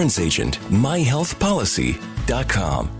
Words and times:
agent. 0.00 0.58
myhealthpolicy.com. 0.70 2.98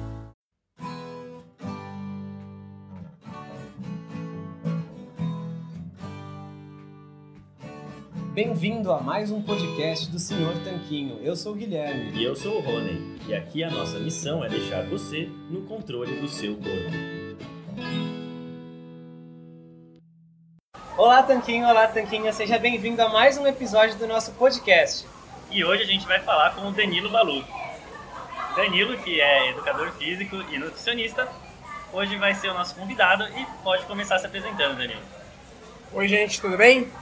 Bem-vindo 8.39 8.92
a 8.92 9.00
mais 9.00 9.33
um 9.33 9.42
podcast 9.42 10.08
do 10.12 10.19
Senhor 10.20 10.55
Tanquinho. 10.62 11.19
Eu 11.23 11.34
sou 11.34 11.55
o 11.55 11.56
Guilherme. 11.56 12.12
E 12.12 12.23
eu 12.23 12.36
sou 12.36 12.58
o 12.58 12.61
Rony. 12.61 13.19
E 13.27 13.34
aqui 13.34 13.64
a 13.64 13.70
nossa 13.70 13.98
missão 13.98 14.45
é 14.45 14.48
deixar 14.48 14.89
você 14.89 15.28
no 15.51 15.62
controle 15.62 16.20
do 16.20 16.28
seu 16.28 16.55
corpo. 16.55 16.70
Olá, 20.97 21.20
Tanquinho. 21.25 21.67
Olá, 21.67 21.89
Tanquinha. 21.89 22.33
Seja 22.33 22.61
bem-vindo 22.61 23.03
a 23.03 23.08
mais 23.08 23.36
um 23.36 23.45
episódio 23.45 23.97
do 23.97 24.06
nosso 24.06 24.30
podcast. 24.34 25.05
E 25.51 25.65
hoje 25.65 25.83
a 25.83 25.87
gente 25.87 26.07
vai 26.07 26.21
falar 26.21 26.55
com 26.55 26.69
o 26.69 26.73
Danilo 26.73 27.09
Balu. 27.09 27.43
Danilo, 28.55 28.99
que 28.99 29.19
é 29.19 29.49
educador 29.49 29.91
físico 29.93 30.37
e 30.51 30.59
nutricionista, 30.59 31.27
hoje 31.91 32.17
vai 32.17 32.35
ser 32.35 32.49
o 32.49 32.55
nosso 32.55 32.75
convidado 32.75 33.25
e 33.29 33.47
pode 33.65 33.87
começar 33.87 34.19
se 34.19 34.27
apresentando, 34.27 34.77
Danilo. 34.77 35.01
Oi, 35.95 36.07
gente, 36.07 36.39
tudo 36.39 36.55
bem? 36.59 36.93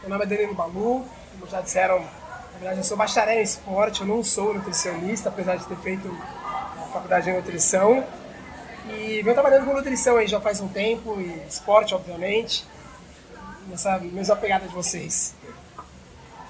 Meu 0.00 0.10
nome 0.10 0.24
é 0.24 0.26
Danilo 0.28 0.54
Balu, 0.54 1.04
como 1.32 1.50
já 1.50 1.60
disseram, 1.60 1.98
na 1.98 2.58
verdade 2.60 2.78
eu 2.78 2.84
sou 2.84 2.96
bacharel 2.96 3.40
em 3.40 3.42
esporte, 3.42 4.02
eu 4.02 4.06
não 4.06 4.22
sou 4.22 4.54
nutricionista, 4.54 5.28
apesar 5.28 5.56
de 5.56 5.66
ter 5.66 5.76
feito 5.78 6.08
a 6.76 6.86
faculdade 6.92 7.24
de 7.24 7.32
nutrição. 7.32 8.06
E 8.88 9.22
venho 9.22 9.34
trabalhando 9.34 9.66
com 9.66 9.74
nutrição 9.74 10.18
aí 10.18 10.28
já 10.28 10.40
faz 10.40 10.60
um 10.60 10.68
tempo, 10.68 11.20
e 11.20 11.42
esporte, 11.48 11.96
obviamente, 11.96 12.64
nessa 13.66 13.98
mesma 13.98 14.36
pegada 14.36 14.68
de 14.68 14.72
vocês. 14.72 15.34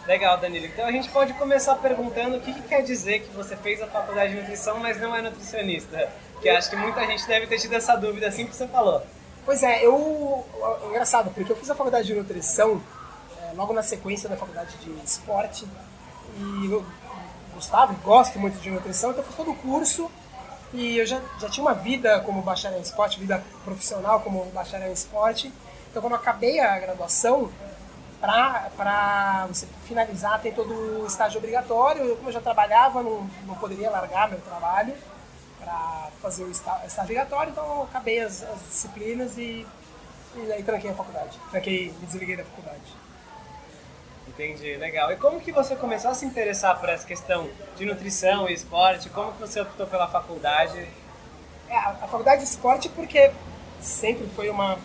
Legal, 0.09 0.39
Danilo. 0.39 0.64
Então 0.64 0.87
a 0.87 0.91
gente 0.91 1.06
pode 1.11 1.34
começar 1.34 1.75
perguntando 1.75 2.39
o 2.39 2.41
que, 2.41 2.55
que 2.55 2.62
quer 2.62 2.83
dizer 2.83 3.20
que 3.20 3.37
você 3.37 3.55
fez 3.55 3.83
a 3.83 3.87
faculdade 3.87 4.33
de 4.33 4.41
nutrição, 4.41 4.78
mas 4.78 4.98
não 4.98 5.14
é 5.14 5.20
nutricionista. 5.20 6.11
Que 6.41 6.48
acho 6.48 6.70
que 6.70 6.77
muita 6.77 7.06
gente 7.06 7.27
deve 7.27 7.47
ter 7.47 7.59
tido 7.59 7.75
essa 7.75 7.95
dúvida 7.95 8.27
assim 8.27 8.47
que 8.47 8.56
você 8.56 8.67
falou. 8.67 9.03
Pois 9.45 9.62
é, 9.62 9.84
eu. 9.84 10.47
é 10.83 10.86
Engraçado, 10.86 11.31
porque 11.34 11.53
eu 11.53 11.56
fiz 11.56 11.69
a 11.69 11.75
faculdade 11.75 12.06
de 12.06 12.14
nutrição 12.14 12.81
é, 13.42 13.53
logo 13.53 13.75
na 13.75 13.83
sequência 13.83 14.31
da 14.31 14.36
faculdade 14.39 14.74
de 14.79 14.91
esporte 15.05 15.67
e 16.39 16.73
eu 16.73 16.83
gostava 17.55 17.92
e 17.92 17.96
gosto 17.96 18.39
muito 18.39 18.58
de 18.61 18.70
nutrição, 18.70 19.11
então 19.11 19.23
eu 19.23 19.27
fiz 19.27 19.36
todo 19.36 19.51
o 19.51 19.57
curso 19.57 20.11
e 20.73 20.96
eu 20.96 21.05
já, 21.05 21.20
já 21.39 21.51
tinha 21.51 21.63
uma 21.63 21.75
vida 21.75 22.20
como 22.20 22.40
bacharel 22.40 22.79
em 22.79 22.83
esporte, 22.83 23.20
vida 23.20 23.45
profissional 23.63 24.20
como 24.20 24.42
bacharel 24.55 24.89
em 24.89 24.92
esporte. 24.95 25.52
Então 25.90 26.01
quando 26.01 26.14
eu 26.14 26.19
acabei 26.19 26.61
a 26.61 26.79
graduação, 26.79 27.51
para 28.20 29.46
você 29.48 29.67
finalizar 29.86 30.40
tem 30.40 30.52
todo 30.52 30.73
o 31.02 31.06
estágio 31.06 31.39
obrigatório. 31.39 32.05
Eu, 32.05 32.17
como 32.17 32.29
eu 32.29 32.33
já 32.33 32.40
trabalhava, 32.40 33.02
não, 33.02 33.29
não 33.46 33.55
poderia 33.55 33.90
largar 33.90 34.29
meu 34.29 34.40
trabalho 34.40 34.95
para 35.61 36.08
fazer 36.20 36.45
o 36.45 36.51
está- 36.51 36.83
estágio 36.86 37.05
obrigatório, 37.12 37.51
então 37.52 37.64
eu 37.64 37.83
acabei 37.83 38.20
as, 38.20 38.42
as 38.42 38.61
disciplinas 38.61 39.36
e, 39.39 39.67
e 40.36 40.52
aí 40.52 40.62
tranquei 40.62 40.90
a 40.90 40.95
faculdade. 40.95 41.39
Tranquei, 41.51 41.95
me 42.01 42.07
desliguei 42.07 42.36
da 42.36 42.45
faculdade. 42.45 42.96
Entendi, 44.27 44.77
legal. 44.77 45.11
E 45.11 45.17
como 45.17 45.40
que 45.40 45.51
você 45.51 45.74
começou 45.74 46.11
a 46.11 46.14
se 46.14 46.24
interessar 46.24 46.78
por 46.78 46.89
essa 46.89 47.07
questão 47.07 47.48
de 47.77 47.84
nutrição 47.84 48.48
e 48.48 48.52
esporte? 48.52 49.08
Como 49.11 49.33
que 49.33 49.40
você 49.40 49.61
optou 49.61 49.86
pela 49.86 50.07
faculdade? 50.07 50.86
É, 51.68 51.77
a, 51.77 51.89
a 51.90 52.07
faculdade 52.08 52.42
de 52.42 52.48
esporte 52.48 52.89
porque 52.89 53.33
sempre 53.80 54.28
foi 54.28 54.48
uma 54.48 54.78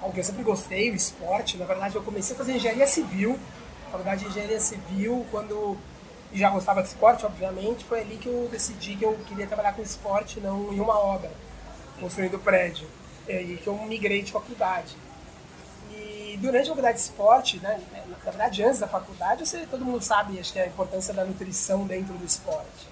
algo 0.00 0.12
que 0.14 0.20
eu 0.20 0.24
sempre 0.24 0.42
gostei, 0.42 0.90
o 0.90 0.94
esporte. 0.94 1.56
Na 1.56 1.64
verdade, 1.64 1.96
eu 1.96 2.02
comecei 2.02 2.34
a 2.34 2.38
fazer 2.38 2.52
engenharia 2.52 2.86
civil, 2.86 3.38
faculdade 3.90 4.24
de 4.24 4.30
engenharia 4.30 4.60
civil, 4.60 5.26
quando 5.30 5.76
já 6.32 6.48
gostava 6.50 6.82
de 6.82 6.88
esporte, 6.88 7.26
obviamente, 7.26 7.84
foi 7.84 8.00
ali 8.00 8.16
que 8.16 8.28
eu 8.28 8.48
decidi 8.50 8.96
que 8.96 9.04
eu 9.04 9.18
queria 9.26 9.46
trabalhar 9.46 9.72
com 9.72 9.82
esporte, 9.82 10.40
não 10.40 10.72
em 10.72 10.80
uma 10.80 10.98
obra, 10.98 11.30
construindo 11.98 12.38
prédio. 12.38 12.88
E 13.28 13.32
aí 13.32 13.56
que 13.56 13.66
eu 13.66 13.76
migrei 13.84 14.22
de 14.22 14.30
faculdade. 14.30 14.96
E 15.90 16.38
durante 16.40 16.66
a 16.66 16.68
faculdade 16.68 16.98
de 16.98 17.02
esporte, 17.02 17.58
né, 17.58 17.80
na 18.08 18.16
verdade, 18.30 18.62
antes 18.62 18.78
da 18.78 18.86
faculdade, 18.86 19.46
você, 19.46 19.66
todo 19.66 19.84
mundo 19.84 20.02
sabe, 20.02 20.38
acho 20.38 20.52
que 20.52 20.58
é 20.58 20.64
a 20.64 20.66
importância 20.68 21.12
da 21.12 21.24
nutrição 21.24 21.84
dentro 21.84 22.14
do 22.14 22.24
esporte. 22.24 22.88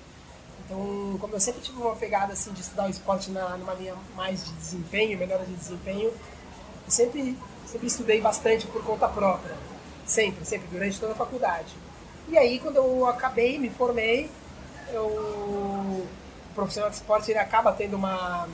Então, 0.64 1.16
como 1.18 1.34
eu 1.34 1.40
sempre 1.40 1.62
tive 1.62 1.78
uma 1.78 1.96
pegada 1.96 2.32
assim 2.32 2.52
de 2.52 2.60
estudar 2.60 2.86
o 2.86 2.90
esporte 2.90 3.30
na, 3.30 3.56
numa 3.56 3.72
linha 3.72 3.94
mais 4.14 4.44
de 4.44 4.52
desempenho, 4.52 5.18
melhora 5.18 5.44
de 5.46 5.54
desempenho, 5.54 6.12
eu 6.88 6.90
sempre, 6.90 7.36
sempre 7.66 7.86
estudei 7.86 8.20
bastante 8.20 8.66
por 8.66 8.82
conta 8.82 9.06
própria. 9.06 9.54
Sempre, 10.06 10.44
sempre, 10.46 10.66
durante 10.72 10.98
toda 10.98 11.12
a 11.12 11.16
faculdade. 11.16 11.76
E 12.28 12.38
aí, 12.38 12.58
quando 12.58 12.76
eu 12.76 13.06
acabei, 13.06 13.58
me 13.58 13.68
formei, 13.68 14.30
eu, 14.90 15.04
o 15.04 16.06
profissional 16.54 16.88
de 16.88 16.96
esporte 16.96 17.30
ele 17.30 17.38
acaba 17.38 17.72
tendo 17.72 17.94
uma, 17.94 18.48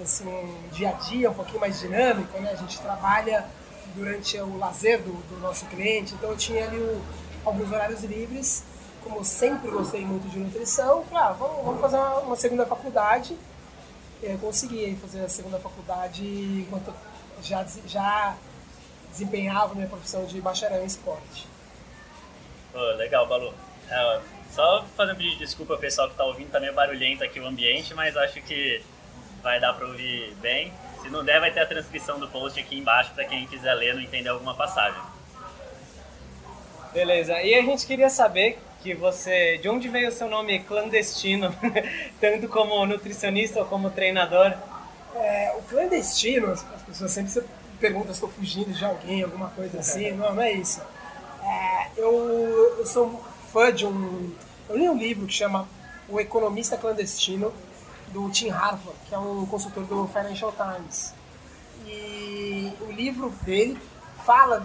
assim, 0.00 0.28
um 0.28 0.68
dia 0.72 0.90
a 0.90 0.92
dia 0.92 1.28
um 1.28 1.34
pouquinho 1.34 1.58
mais 1.58 1.80
dinâmico, 1.80 2.38
né? 2.38 2.52
A 2.52 2.56
gente 2.56 2.78
trabalha 2.78 3.46
durante 3.96 4.38
o 4.38 4.56
lazer 4.58 5.02
do, 5.02 5.12
do 5.28 5.40
nosso 5.40 5.66
cliente, 5.66 6.14
então 6.14 6.30
eu 6.30 6.36
tinha 6.36 6.64
ali 6.64 6.78
o, 6.78 7.02
alguns 7.44 7.70
horários 7.72 8.04
livres. 8.04 8.62
Como 9.02 9.16
eu 9.16 9.24
sempre 9.24 9.70
gostei 9.70 10.04
muito 10.04 10.28
de 10.28 10.38
nutrição, 10.38 11.02
falei, 11.04 11.24
ah, 11.24 11.32
vamos, 11.32 11.64
vamos 11.64 11.80
fazer 11.80 11.96
uma, 11.96 12.18
uma 12.20 12.36
segunda 12.36 12.64
faculdade. 12.64 13.36
Eu 14.22 14.38
consegui 14.38 14.96
fazer 15.00 15.24
a 15.24 15.28
segunda 15.28 15.58
faculdade 15.58 16.22
enquanto 16.22 16.92
já, 17.42 17.66
já 17.86 18.36
desempenhava 19.10 19.74
minha 19.74 19.88
profissão 19.88 20.24
de 20.24 20.40
bacharel 20.40 20.82
em 20.82 20.86
esporte. 20.86 21.46
Pô, 22.72 22.78
legal, 22.96 23.26
Balu. 23.26 23.52
É, 23.88 24.20
só 24.52 24.84
fazendo 24.96 25.14
um 25.14 25.18
pedido 25.18 25.38
de 25.38 25.44
desculpa 25.44 25.74
ao 25.74 25.78
pessoal 25.78 26.08
que 26.08 26.16
tá 26.16 26.24
ouvindo, 26.24 26.50
tá 26.50 26.60
meio 26.60 26.74
barulhento 26.74 27.24
aqui 27.24 27.40
o 27.40 27.46
ambiente, 27.46 27.94
mas 27.94 28.16
acho 28.16 28.40
que 28.42 28.82
vai 29.42 29.60
dar 29.60 29.72
pra 29.74 29.86
ouvir 29.86 30.34
bem. 30.40 30.72
Se 31.02 31.08
não 31.08 31.24
der, 31.24 31.40
vai 31.40 31.50
ter 31.50 31.60
a 31.60 31.66
transcrição 31.66 32.18
do 32.18 32.28
post 32.28 32.60
aqui 32.60 32.78
embaixo 32.78 33.12
pra 33.14 33.24
quem 33.24 33.46
quiser 33.46 33.74
ler 33.74 33.92
e 33.92 33.94
não 33.94 34.02
entender 34.02 34.28
alguma 34.28 34.54
passagem. 34.54 35.00
Beleza. 36.92 37.40
E 37.40 37.54
a 37.54 37.62
gente 37.62 37.86
queria 37.86 38.10
saber 38.10 38.58
que 38.82 38.94
você, 38.94 39.58
de 39.58 39.68
onde 39.68 39.88
veio 39.88 40.08
o 40.08 40.12
seu 40.12 40.28
nome 40.28 40.60
clandestino, 40.60 41.54
tanto 42.20 42.48
como 42.48 42.84
nutricionista 42.86 43.60
ou 43.60 43.66
como 43.66 43.90
treinador? 43.90 44.54
É, 45.14 45.54
o 45.58 45.62
clandestino, 45.62 46.50
as 46.50 46.64
as 46.74 46.82
pessoas 46.82 47.10
sempre 47.10 47.30
se 47.30 47.42
perguntam 47.78 48.08
se 48.08 48.12
estou 48.12 48.28
fugindo 48.28 48.72
de 48.72 48.84
alguém, 48.84 49.22
alguma 49.22 49.48
coisa 49.48 49.80
assim. 49.80 50.12
Não, 50.12 50.34
não 50.34 50.42
é 50.42 50.52
isso. 50.52 50.80
É, 51.42 51.90
eu, 51.96 52.76
eu 52.78 52.86
sou 52.86 53.22
fã 53.52 53.72
de 53.72 53.86
um. 53.86 54.32
Eu 54.68 54.76
li 54.76 54.88
um 54.88 54.96
livro 54.96 55.26
que 55.26 55.32
chama 55.32 55.66
O 56.08 56.20
Economista 56.20 56.76
Clandestino, 56.76 57.52
do 58.08 58.28
Tim 58.30 58.50
Harford, 58.50 58.96
que 59.08 59.14
é 59.14 59.18
um 59.18 59.46
consultor 59.46 59.84
do 59.84 60.06
Financial 60.08 60.52
Times. 60.52 61.14
E 61.86 62.72
o 62.82 62.92
livro 62.92 63.30
dele 63.42 63.80
fala, 64.24 64.64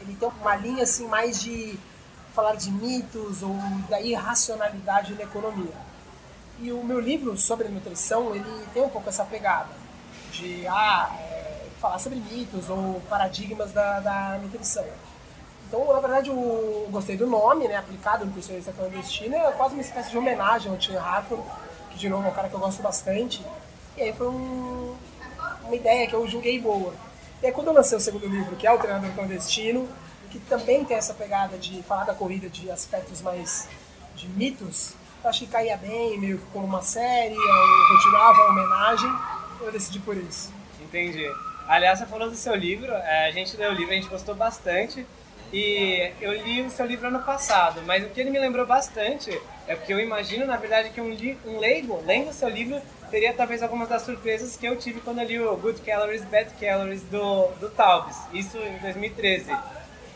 ele 0.00 0.16
tem 0.16 0.28
uma 0.40 0.56
linha 0.56 0.82
assim 0.82 1.06
mais 1.06 1.40
de 1.40 1.78
falar 2.32 2.56
de 2.56 2.70
mitos 2.70 3.42
ou 3.42 3.54
da 3.88 4.00
irracionalidade 4.00 5.14
na 5.14 5.22
economia. 5.22 5.74
E 6.60 6.72
o 6.72 6.82
meu 6.82 6.98
livro 6.98 7.36
sobre 7.36 7.68
nutrição, 7.68 8.34
ele 8.34 8.66
tem 8.72 8.82
um 8.82 8.88
pouco 8.88 9.08
essa 9.08 9.24
pegada 9.24 9.83
de 10.34 10.66
ah, 10.66 11.10
é, 11.18 11.66
falar 11.80 11.98
sobre 11.98 12.18
mitos 12.18 12.68
ou 12.68 13.00
paradigmas 13.08 13.72
da, 13.72 14.00
da 14.00 14.38
nutrição. 14.42 14.84
Então, 15.66 15.92
na 15.92 16.00
verdade, 16.00 16.30
eu, 16.30 16.36
eu 16.36 16.88
gostei 16.90 17.16
do 17.16 17.26
nome, 17.26 17.66
né, 17.66 17.76
aplicado 17.76 18.26
nutricionista 18.26 18.72
clandestino, 18.72 19.34
é 19.34 19.52
quase 19.52 19.74
uma 19.74 19.80
espécie 19.80 20.10
de 20.10 20.18
homenagem 20.18 20.70
ao 20.70 20.76
Tim 20.76 20.96
Harford, 20.96 21.42
que 21.90 21.98
de 21.98 22.08
novo 22.08 22.26
é 22.26 22.30
um 22.30 22.34
cara 22.34 22.48
que 22.48 22.54
eu 22.54 22.60
gosto 22.60 22.82
bastante. 22.82 23.44
E 23.96 24.02
aí 24.02 24.12
foi 24.12 24.28
um, 24.28 24.96
uma 25.64 25.74
ideia 25.74 26.06
que 26.06 26.14
eu 26.14 26.26
julguei 26.28 26.60
boa. 26.60 26.92
E 27.42 27.46
aí 27.46 27.52
quando 27.52 27.68
eu 27.68 27.72
lancei 27.72 27.96
o 27.96 28.00
segundo 28.00 28.26
livro, 28.26 28.56
que 28.56 28.66
é 28.66 28.72
o 28.72 28.78
Treinador 28.78 29.10
Clandestino, 29.12 29.88
que 30.30 30.38
também 30.40 30.84
tem 30.84 30.96
essa 30.96 31.14
pegada 31.14 31.56
de 31.56 31.82
falar 31.82 32.04
da 32.04 32.14
corrida 32.14 32.48
de 32.48 32.70
aspectos 32.70 33.22
mais 33.22 33.68
de 34.16 34.28
mitos, 34.28 34.94
eu 35.22 35.30
achei 35.30 35.46
que 35.46 35.52
caía 35.52 35.76
bem, 35.76 36.18
meio 36.18 36.38
que 36.38 36.44
como 36.52 36.66
uma 36.66 36.82
série, 36.82 37.34
ou 37.34 37.88
continuava 37.88 38.42
a 38.42 38.48
homenagem, 38.50 39.10
eu 39.66 39.72
decidi 39.72 39.98
por 39.98 40.16
isso. 40.16 40.52
Entendi. 40.80 41.26
Aliás, 41.66 41.98
você 41.98 42.06
falou 42.06 42.28
do 42.28 42.36
seu 42.36 42.54
livro, 42.54 42.92
é, 42.92 43.26
a 43.26 43.30
gente 43.30 43.56
leu 43.56 43.70
o 43.70 43.74
livro, 43.74 43.92
a 43.92 43.96
gente 43.96 44.08
gostou 44.08 44.34
bastante. 44.34 45.06
E 45.52 46.10
eu 46.20 46.32
li 46.32 46.62
o 46.62 46.70
seu 46.70 46.84
livro 46.84 47.06
ano 47.06 47.22
passado, 47.22 47.80
mas 47.86 48.04
o 48.04 48.08
que 48.08 48.20
ele 48.20 48.30
me 48.30 48.40
lembrou 48.40 48.66
bastante 48.66 49.30
é 49.68 49.76
porque 49.76 49.92
eu 49.92 50.00
imagino, 50.00 50.44
na 50.46 50.56
verdade, 50.56 50.90
que 50.90 51.00
um, 51.00 51.16
um 51.46 51.58
leigo, 51.58 52.02
lendo 52.04 52.30
o 52.30 52.32
seu 52.32 52.48
livro, 52.48 52.80
teria 53.08 53.32
talvez 53.32 53.62
algumas 53.62 53.88
das 53.88 54.02
surpresas 54.02 54.56
que 54.56 54.66
eu 54.66 54.76
tive 54.76 55.00
quando 55.00 55.20
eu 55.20 55.26
li 55.26 55.38
o 55.38 55.56
Good 55.56 55.82
Calories, 55.82 56.24
Bad 56.24 56.50
Calories 56.60 57.02
do, 57.02 57.46
do 57.60 57.70
Taubes, 57.70 58.16
isso 58.32 58.58
em 58.58 58.78
2013. 58.78 59.56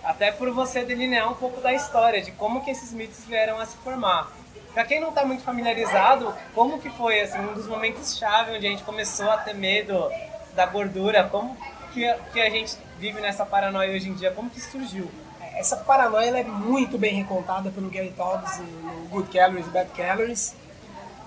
Até 0.03 0.33
por 0.33 0.51
você 0.51 0.85
delinear 0.85 1.31
um 1.31 1.37
pouco 1.37 1.61
da 1.61 1.73
história, 1.73 2.21
de 2.21 2.33
como 2.33 2.65
que 2.65 2.73
esses 2.73 2.93
mitos 2.93 3.25
vieram 3.25 3.61
a 3.61 3.67
se 3.67 3.77
formar. 3.79 4.33
Para 4.79 4.87
quem 4.87 5.01
não 5.01 5.09
está 5.09 5.25
muito 5.25 5.43
familiarizado, 5.43 6.33
como 6.55 6.79
que 6.79 6.89
foi 6.89 7.21
assim, 7.21 7.41
um 7.41 7.53
dos 7.53 7.67
momentos 7.67 8.17
chave 8.17 8.53
onde 8.53 8.65
a 8.65 8.71
gente 8.71 8.85
começou 8.85 9.29
a 9.29 9.37
ter 9.39 9.53
medo 9.53 10.09
da 10.55 10.67
gordura, 10.67 11.25
como 11.25 11.57
que, 11.93 12.09
que 12.33 12.41
a 12.41 12.49
gente 12.49 12.79
vive 12.97 13.21
nessa 13.21 13.45
paranoia 13.45 13.93
hoje 13.93 14.09
em 14.09 14.15
dia, 14.15 14.31
como 14.31 14.49
que 14.49 14.61
surgiu? 14.61 15.11
Essa 15.57 15.79
paranoia 15.79 16.29
é 16.29 16.45
muito 16.45 16.97
bem 16.97 17.13
recontada 17.13 17.73
pelo 17.73 17.91
Gary 17.91 18.13
Taubes 18.13 18.57
no 18.59 19.09
Good 19.09 19.37
Calories, 19.37 19.67
Bad 19.67 19.91
Calories, 19.91 20.55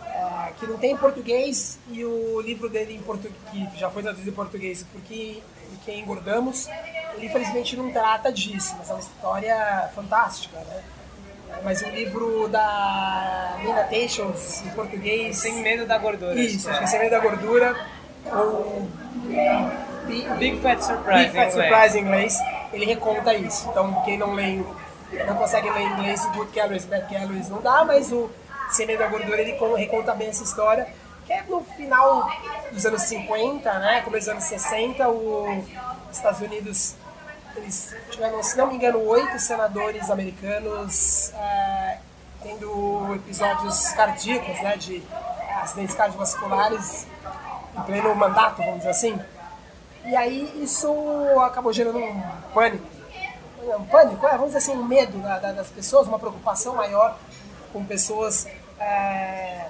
é, 0.06 0.54
que 0.57 0.65
não 0.65 0.77
tem 0.77 0.94
em 0.94 0.97
português 0.97 1.77
e 1.89 2.06
o 2.06 2.39
livro 2.39 2.69
dele 2.69 2.95
em 2.95 3.01
português, 3.01 3.36
que 3.51 3.77
já 3.77 3.89
foi 3.89 4.01
traduzido 4.01 4.30
em 4.30 4.33
português, 4.33 4.86
porque 4.94 5.44
quem 5.83 6.00
engordamos, 6.00 6.69
ele 7.15 7.25
infelizmente 7.25 7.75
não 7.75 7.92
trata 7.92 8.31
disso, 8.31 8.74
mas 8.77 8.89
é 8.89 8.94
uma 8.94 9.01
história 9.01 9.92
fantástica, 9.94 10.57
né? 10.57 10.81
Mas 11.63 11.81
o 11.81 11.89
livro 11.89 12.48
da 12.48 13.57
Nina 13.59 13.83
Tations, 13.83 14.63
em 14.65 14.69
português... 14.69 15.38
Sem 15.38 15.62
Medo 15.62 15.86
da 15.86 15.98
Gordura. 15.98 16.33
Isso, 16.33 16.69
acho 16.69 16.80
que 16.80 16.86
é 16.86 16.88
Sem 16.88 17.00
Medo 17.00 17.12
da 17.12 17.19
Gordura, 17.19 17.75
ou... 18.31 18.88
Big, 20.07 20.27
Big 20.38 20.62
Fat 20.62 20.81
Surprise, 20.81 21.30
Big 21.30 21.33
Fat 21.33 21.51
Surprise 21.51 21.98
em 21.98 22.01
inglês, 22.01 22.38
ele 22.74 22.86
reconta 22.86 23.33
isso. 23.33 23.69
Então, 23.69 24.01
quem 24.03 24.18
não 24.18 24.33
lê, 24.33 24.62
não 25.25 25.36
consegue 25.36 25.69
ler 25.69 25.81
em 25.81 25.94
inglês, 25.94 26.25
o 26.25 26.31
Good 26.31 26.51
Calories, 26.51 26.86
Bad 26.86 27.13
Calories 27.13 27.50
não 27.50 27.62
dá, 27.62 27.86
mas 27.86 28.12
o 28.12 28.30
Sem 28.69 28.88
Medo 28.88 29.00
da 29.00 29.07
Gordura, 29.07 29.42
ele 29.42 29.57
reconta 29.77 30.13
bem 30.13 30.30
essa 30.30 30.44
história, 30.44 30.88
que 31.25 31.33
é 31.33 31.44
no 31.44 31.62
final 31.62 32.30
dos 32.71 32.86
anos 32.86 33.04
50, 33.04 33.80
né, 33.80 34.01
começo 34.01 34.25
dos 34.25 34.33
anos 34.33 34.44
60, 34.45 35.09
os 35.09 35.63
Estados 36.12 36.42
Unidos 36.42 36.95
eles 37.59 37.95
tiveram, 38.09 38.42
se 38.44 38.57
não 38.57 38.68
me 38.68 38.75
engano, 38.75 39.00
oito 39.00 39.39
senadores 39.39 40.09
americanos 40.09 41.31
é, 41.33 42.00
tendo 42.42 43.15
episódios 43.15 43.89
cardíacos, 43.89 44.62
né, 44.62 44.77
de 44.77 45.03
acidentes 45.62 45.95
cardiovasculares 45.95 47.07
em 47.77 47.81
pleno 47.83 48.15
mandato, 48.15 48.57
vamos 48.57 48.77
dizer 48.77 48.89
assim. 48.89 49.19
E 50.06 50.15
aí 50.15 50.63
isso 50.63 50.89
acabou 51.42 51.71
gerando 51.71 52.00
um 52.00 52.21
pânico. 52.53 52.86
Um 53.63 53.86
pânico, 53.86 54.25
é, 54.25 54.31
vamos 54.31 54.47
dizer 54.47 54.57
assim, 54.57 54.71
um 54.71 54.83
medo 54.83 55.19
da, 55.19 55.38
da, 55.38 55.51
das 55.51 55.69
pessoas, 55.69 56.07
uma 56.07 56.18
preocupação 56.18 56.75
maior 56.75 57.18
com 57.71 57.86
pessoas 57.86 58.47
é, 58.80 59.68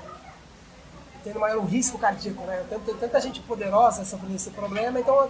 tendo 1.24 1.40
maior 1.40 1.64
risco 1.66 1.98
cardíaco, 1.98 2.44
né? 2.44 2.64
Tanta, 2.70 2.94
tanta 2.94 3.22
gente 3.22 3.42
poderosa 3.42 4.06
sofrendo 4.06 4.36
esse 4.36 4.50
problema, 4.52 5.00
então 5.00 5.30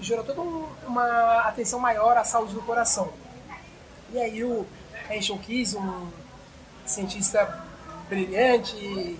gerou 0.00 0.24
toda 0.24 0.40
uma 0.86 1.40
atenção 1.40 1.78
maior 1.78 2.16
à 2.16 2.24
saúde 2.24 2.54
do 2.54 2.62
coração. 2.62 3.10
E 4.12 4.20
aí 4.20 4.42
o 4.42 4.66
Henschel 5.10 5.38
Keys, 5.38 5.74
um 5.74 6.08
cientista 6.84 7.62
brilhante, 8.08 8.74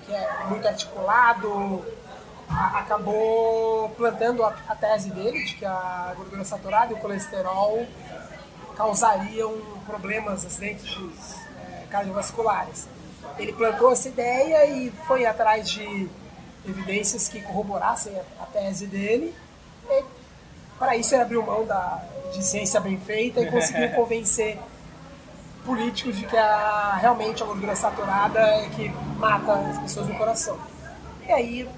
que 0.05 0.13
é 0.13 0.45
muito 0.49 0.67
articulado, 0.67 1.85
acabou 2.49 3.89
plantando 3.91 4.45
a, 4.45 4.53
tese 4.75 5.11
dele 5.11 5.45
de 5.45 5.55
que 5.55 5.65
a 5.65 6.13
gordura 6.17 6.45
saturada 6.45 6.93
e 6.93 6.97
o 6.97 6.99
colesterol 6.99 7.87
causariam 8.77 9.61
problemas, 9.87 10.45
acidentes 10.45 10.97
é, 11.57 11.85
cardiovasculares. 11.89 12.89
Ele 13.39 13.53
plantou 13.53 13.93
essa 13.93 14.09
ideia 14.09 14.67
e 14.67 14.91
foi 15.07 15.25
atrás 15.27 15.71
de 15.71 16.09
evidências 16.67 17.29
que 17.29 17.41
corroborassem 17.43 18.19
a, 18.19 18.43
a 18.43 18.47
tese 18.47 18.87
dele. 18.87 19.35
E 19.89 20.05
para 20.81 20.97
isso 20.97 21.15
ele 21.15 21.23
abriu 21.23 21.43
mão 21.45 21.67
da, 21.67 22.03
de 22.33 22.43
ciência 22.43 22.81
bem 22.81 22.99
feita 22.99 23.43
e 23.43 23.51
conseguiu 23.51 23.91
convencer 23.95 24.59
políticos 25.65 26.17
de 26.17 26.27
que 26.27 26.37
a, 26.37 26.97
realmente 26.99 27.43
a 27.43 27.47
gordura 27.47 27.77
saturada 27.77 28.41
é 28.41 28.69
que 28.71 28.89
mata 29.19 29.53
as 29.53 29.79
pessoas 29.79 30.07
do 30.07 30.15
coração. 30.15 30.59
E 31.29 31.31
aí, 31.31 31.69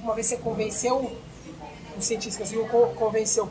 uma 0.00 0.14
vez 0.14 0.28
que 0.28 0.36
você 0.36 0.40
convenceu 0.40 1.18
os 1.98 2.04
cientistas, 2.04 2.36
conseguiu 2.36 2.68
convencer 2.94 3.42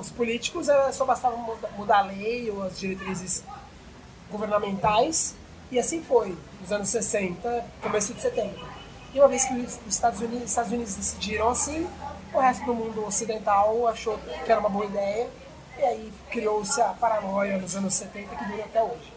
os 0.00 0.10
políticos, 0.10 0.68
só 0.92 1.04
bastava 1.04 1.36
mudar 1.76 1.98
a 1.98 2.02
lei 2.02 2.50
ou 2.50 2.62
as 2.62 2.78
diretrizes 2.78 3.44
governamentais, 4.30 5.36
e 5.70 5.78
assim 5.78 6.02
foi, 6.02 6.34
nos 6.62 6.72
anos 6.72 6.88
60, 6.88 7.64
começo 7.82 8.14
de 8.14 8.22
70. 8.22 8.54
E 9.12 9.18
uma 9.18 9.28
vez 9.28 9.44
que 9.44 9.54
os 9.54 9.78
Estados 9.86 10.20
Unidos, 10.20 10.48
Estados 10.48 10.72
Unidos 10.72 10.94
decidiram 10.94 11.50
assim, 11.50 11.86
o 12.34 12.40
resto 12.40 12.64
do 12.66 12.74
mundo 12.74 13.06
ocidental 13.06 13.86
achou 13.86 14.18
que 14.18 14.50
era 14.50 14.60
uma 14.60 14.68
boa 14.68 14.84
ideia 14.84 15.28
e 15.78 15.82
aí 15.84 16.12
criou-se 16.30 16.80
a 16.80 16.88
paranoia 16.88 17.56
nos 17.58 17.76
anos 17.76 17.94
70 17.94 18.34
que 18.34 18.44
dura 18.44 18.64
até 18.64 18.82
hoje. 18.82 19.12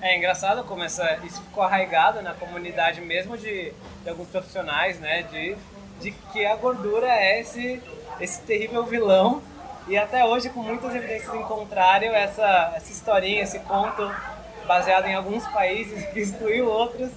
É 0.00 0.16
engraçado 0.16 0.64
como 0.64 0.82
essa, 0.82 1.18
isso 1.24 1.42
ficou 1.42 1.62
arraigado 1.62 2.22
na 2.22 2.34
comunidade 2.34 3.00
mesmo 3.00 3.36
de, 3.36 3.72
de 4.02 4.08
alguns 4.08 4.28
profissionais, 4.28 4.98
né? 4.98 5.22
De, 5.24 5.56
de 6.00 6.10
que 6.32 6.46
a 6.46 6.56
gordura 6.56 7.06
é 7.06 7.40
esse, 7.40 7.82
esse 8.18 8.40
terrível 8.42 8.84
vilão 8.84 9.42
e 9.86 9.96
até 9.96 10.24
hoje 10.24 10.48
com 10.50 10.60
muitas 10.60 10.94
evidências 10.94 11.34
em 11.34 11.42
contrário 11.42 12.12
essa, 12.14 12.72
essa 12.76 12.92
historinha, 12.92 13.42
esse 13.42 13.58
conto 13.60 14.10
baseado 14.66 15.06
em 15.06 15.14
alguns 15.14 15.46
países 15.48 16.04
que 16.06 16.20
excluiu 16.20 16.66
outros 16.66 17.10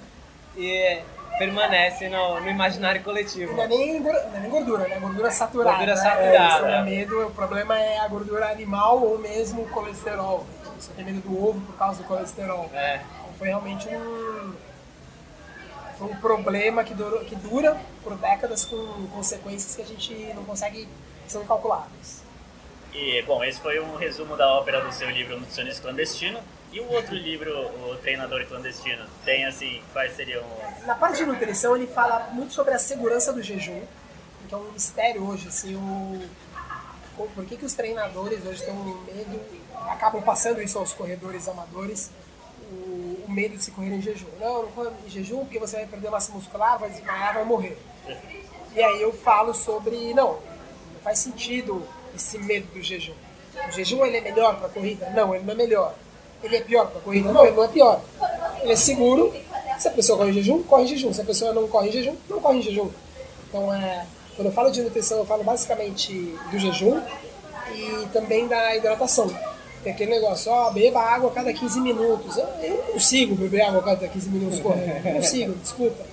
e 0.57 1.01
permanece 1.37 2.09
no, 2.09 2.39
no 2.39 2.49
imaginário 2.49 3.03
coletivo. 3.03 3.53
Não 3.53 3.63
é, 3.63 3.67
nem, 3.67 3.99
não 3.99 4.11
é 4.11 4.39
nem 4.39 4.49
gordura, 4.49 4.87
né? 4.87 4.99
Gordura 4.99 5.31
saturada. 5.31 5.77
Gordura 5.77 5.95
né? 5.95 6.01
saturada. 6.01 6.67
É, 6.69 6.83
medo, 6.83 7.27
o 7.27 7.31
problema 7.31 7.79
é 7.79 7.99
a 7.99 8.07
gordura 8.07 8.49
animal 8.49 9.01
ou 9.01 9.17
mesmo 9.17 9.63
o 9.63 9.69
colesterol. 9.69 10.45
Você 10.79 10.91
tem 10.93 11.05
medo 11.05 11.21
do 11.21 11.43
ovo 11.43 11.61
por 11.61 11.77
causa 11.77 12.01
do 12.01 12.07
colesterol. 12.07 12.69
É. 12.73 12.95
Então 12.95 13.33
foi 13.37 13.47
realmente 13.47 13.87
um, 13.89 14.53
foi 15.97 16.07
um 16.07 16.15
problema 16.15 16.83
que, 16.83 16.93
durou, 16.93 17.19
que 17.21 17.35
dura 17.35 17.79
por 18.03 18.15
décadas 18.15 18.65
com 18.65 19.07
consequências 19.07 19.75
que 19.75 19.81
a 19.81 19.85
gente 19.85 20.33
não 20.35 20.43
consegue, 20.43 20.87
são 21.27 21.41
incalculáveis. 21.41 22.23
E, 22.93 23.21
bom, 23.23 23.43
esse 23.43 23.59
foi 23.59 23.79
um 23.79 23.95
resumo 23.95 24.37
da 24.37 24.51
ópera 24.53 24.81
do 24.81 24.91
seu 24.91 25.09
livro 25.09 25.39
Nutricionista 25.39 25.81
Clandestino. 25.81 26.39
E 26.73 26.79
o 26.79 26.91
outro 26.91 27.13
livro, 27.13 27.51
O 27.87 27.95
Treinador 27.97 28.43
Clandestino, 28.47 29.05
tem 29.23 29.45
assim, 29.45 29.83
quais 29.93 30.15
seriam? 30.15 30.43
Na 30.87 30.95
parte 30.95 31.17
de 31.17 31.25
nutrição 31.27 31.75
ele 31.75 31.85
fala 31.85 32.31
muito 32.31 32.51
sobre 32.51 32.73
a 32.73 32.79
segurança 32.79 33.31
do 33.31 33.43
jejum, 33.43 33.79
que 34.47 34.55
é 34.55 34.57
um 34.57 34.71
mistério 34.71 35.23
hoje, 35.23 35.49
assim, 35.49 35.75
o... 35.75 36.27
por 37.15 37.45
que, 37.45 37.57
que 37.57 37.65
os 37.65 37.75
treinadores 37.75 38.43
hoje 38.43 38.63
têm 38.63 38.73
medo, 38.73 39.39
acabam 39.87 40.23
passando 40.23 40.63
isso 40.63 40.79
aos 40.79 40.93
corredores 40.93 41.47
amadores, 41.47 42.09
o, 42.71 43.23
o 43.27 43.31
medo 43.31 43.55
de 43.55 43.63
se 43.63 43.69
correr 43.69 43.93
em 43.93 44.01
jejum. 44.01 44.25
Não, 44.39 44.63
não 44.63 44.71
corre 44.71 44.89
em 45.05 45.09
jejum 45.11 45.41
porque 45.41 45.59
você 45.59 45.75
vai 45.75 45.85
perder 45.85 46.09
massa 46.09 46.31
muscular, 46.31 46.79
vai 46.79 46.89
desmaiar, 46.89 47.35
vai 47.35 47.45
morrer. 47.45 47.77
E 48.73 48.81
aí 48.81 48.99
eu 48.99 49.13
falo 49.13 49.53
sobre, 49.53 50.11
não, 50.15 50.39
não 50.93 50.99
faz 51.03 51.19
sentido 51.19 51.87
esse 52.15 52.39
medo 52.39 52.65
do 52.73 52.81
jejum. 52.81 53.13
O 53.67 53.71
jejum 53.71 54.03
ele 54.03 54.17
é 54.17 54.21
melhor 54.21 54.57
para 54.57 54.65
a 54.65 54.69
corrida? 54.71 55.11
Não, 55.11 55.35
ele 55.35 55.43
não 55.43 55.53
é 55.53 55.55
melhor. 55.55 55.93
Ele 56.43 56.57
é 56.57 56.61
pior 56.61 56.87
para 56.87 56.99
corrida? 56.99 57.31
Não, 57.31 57.45
ele 57.45 57.55
não 57.55 57.63
é 57.63 57.67
pior. 57.69 58.01
Ele 58.61 58.73
é 58.73 58.75
seguro. 58.75 59.33
Se 59.79 59.87
a 59.87 59.91
pessoa 59.91 60.17
corre 60.17 60.31
em 60.31 60.33
jejum, 60.33 60.61
corre 60.63 60.83
em 60.83 60.87
jejum. 60.87 61.13
Se 61.13 61.21
a 61.21 61.23
pessoa 61.23 61.53
não 61.53 61.67
corre 61.67 61.87
em 61.87 61.91
jejum, 61.91 62.15
não 62.29 62.39
corre 62.41 62.59
em 62.59 62.61
jejum. 62.61 62.89
Então, 63.47 63.73
é, 63.73 64.05
quando 64.35 64.47
eu 64.47 64.51
falo 64.51 64.69
de 64.69 64.81
nutrição, 64.81 65.19
eu 65.19 65.25
falo 65.25 65.43
basicamente 65.43 66.13
do 66.51 66.59
jejum 66.59 67.01
e 67.73 68.07
também 68.11 68.47
da 68.47 68.75
hidratação. 68.75 69.27
Tem 69.83 69.93
aquele 69.93 70.11
negócio, 70.11 70.51
ó, 70.51 70.69
beba 70.71 71.01
água 71.01 71.29
a 71.29 71.33
cada 71.33 71.53
15 71.53 71.79
minutos. 71.79 72.37
Eu, 72.37 72.47
eu 72.61 72.77
não 72.77 72.93
consigo 72.93 73.35
beber 73.35 73.61
água 73.61 73.79
a 73.79 73.83
cada 73.83 74.07
15 74.07 74.29
minutos 74.29 74.59
correndo. 74.59 75.03
Não 75.03 75.13
consigo, 75.13 75.53
desculpa. 75.55 76.03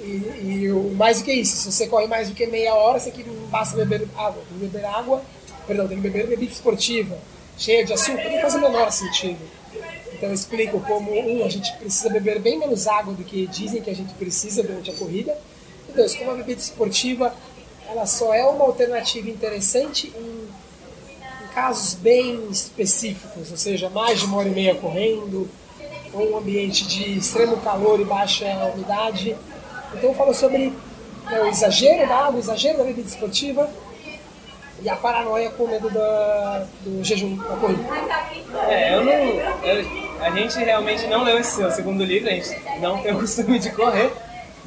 E, 0.00 0.06
e 0.06 0.94
mais 0.96 1.18
do 1.18 1.24
que 1.24 1.32
isso, 1.32 1.56
se 1.56 1.72
você 1.72 1.86
corre 1.86 2.06
mais 2.06 2.28
do 2.28 2.34
que 2.34 2.46
meia 2.46 2.74
hora, 2.74 2.98
você 2.98 3.10
que 3.10 3.22
não 3.22 3.34
basta 3.48 3.76
beber 3.76 4.08
água. 4.16 4.42
Tem 4.48 4.58
que 4.58 4.66
beber 4.66 4.84
água, 4.86 5.22
perdão, 5.66 5.86
tem 5.86 5.96
que 5.98 6.02
beber 6.02 6.26
bebida 6.26 6.52
esportiva 6.52 7.16
cheia 7.60 7.84
de 7.84 7.92
açúcar, 7.92 8.30
não 8.30 8.40
faz 8.40 8.54
o 8.54 8.60
menor 8.60 8.90
sentido. 8.90 9.38
Então 10.14 10.30
eu 10.30 10.34
explico 10.34 10.80
como, 10.80 11.12
um, 11.12 11.44
a 11.44 11.48
gente 11.48 11.70
precisa 11.76 12.08
beber 12.08 12.40
bem 12.40 12.58
menos 12.58 12.86
água 12.86 13.12
do 13.14 13.22
que 13.22 13.46
dizem 13.46 13.82
que 13.82 13.90
a 13.90 13.94
gente 13.94 14.12
precisa 14.14 14.62
durante 14.62 14.90
a 14.90 14.94
corrida, 14.94 15.36
E 15.88 15.92
dois, 15.92 16.14
como 16.14 16.30
a 16.30 16.34
bebida 16.34 16.60
esportiva, 16.60 17.34
ela 17.88 18.06
só 18.06 18.32
é 18.32 18.44
uma 18.44 18.64
alternativa 18.64 19.28
interessante 19.28 20.12
em, 20.16 21.44
em 21.44 21.48
casos 21.54 21.94
bem 21.94 22.48
específicos, 22.50 23.50
ou 23.50 23.56
seja, 23.56 23.90
mais 23.90 24.20
de 24.20 24.24
uma 24.24 24.38
hora 24.38 24.48
e 24.48 24.52
meia 24.52 24.74
correndo, 24.74 25.48
ou 26.12 26.32
um 26.32 26.38
ambiente 26.38 26.86
de 26.86 27.18
extremo 27.18 27.58
calor 27.58 28.00
e 28.00 28.04
baixa 28.04 28.46
umidade. 28.74 29.36
Então 29.94 30.14
falou 30.14 30.32
sobre 30.32 30.72
né, 31.24 31.40
o 31.42 31.46
exagero 31.46 32.08
da 32.08 32.16
água, 32.16 32.36
o 32.36 32.38
exagero 32.38 32.78
da 32.78 32.84
bebida 32.84 33.08
esportiva 33.08 33.70
e 34.82 34.88
a 34.88 34.96
paranoia 34.96 35.50
com 35.50 35.66
medo 35.66 35.90
da, 35.90 36.66
do 36.82 37.02
jejum 37.04 37.36
da 37.36 37.56
corrida. 37.56 37.82
É, 38.68 38.94
eu 38.96 39.04
não. 39.04 39.12
eu- 39.12 40.10
a 40.20 40.30
gente 40.32 40.58
realmente 40.58 41.06
não 41.06 41.22
leu 41.24 41.38
esse 41.38 41.56
seu 41.56 41.70
segundo 41.70 42.04
livro, 42.04 42.28
a 42.28 42.32
gente 42.32 42.50
não 42.80 42.98
tem 42.98 43.12
o 43.14 43.18
costume 43.20 43.58
de 43.58 43.70
correr, 43.70 44.10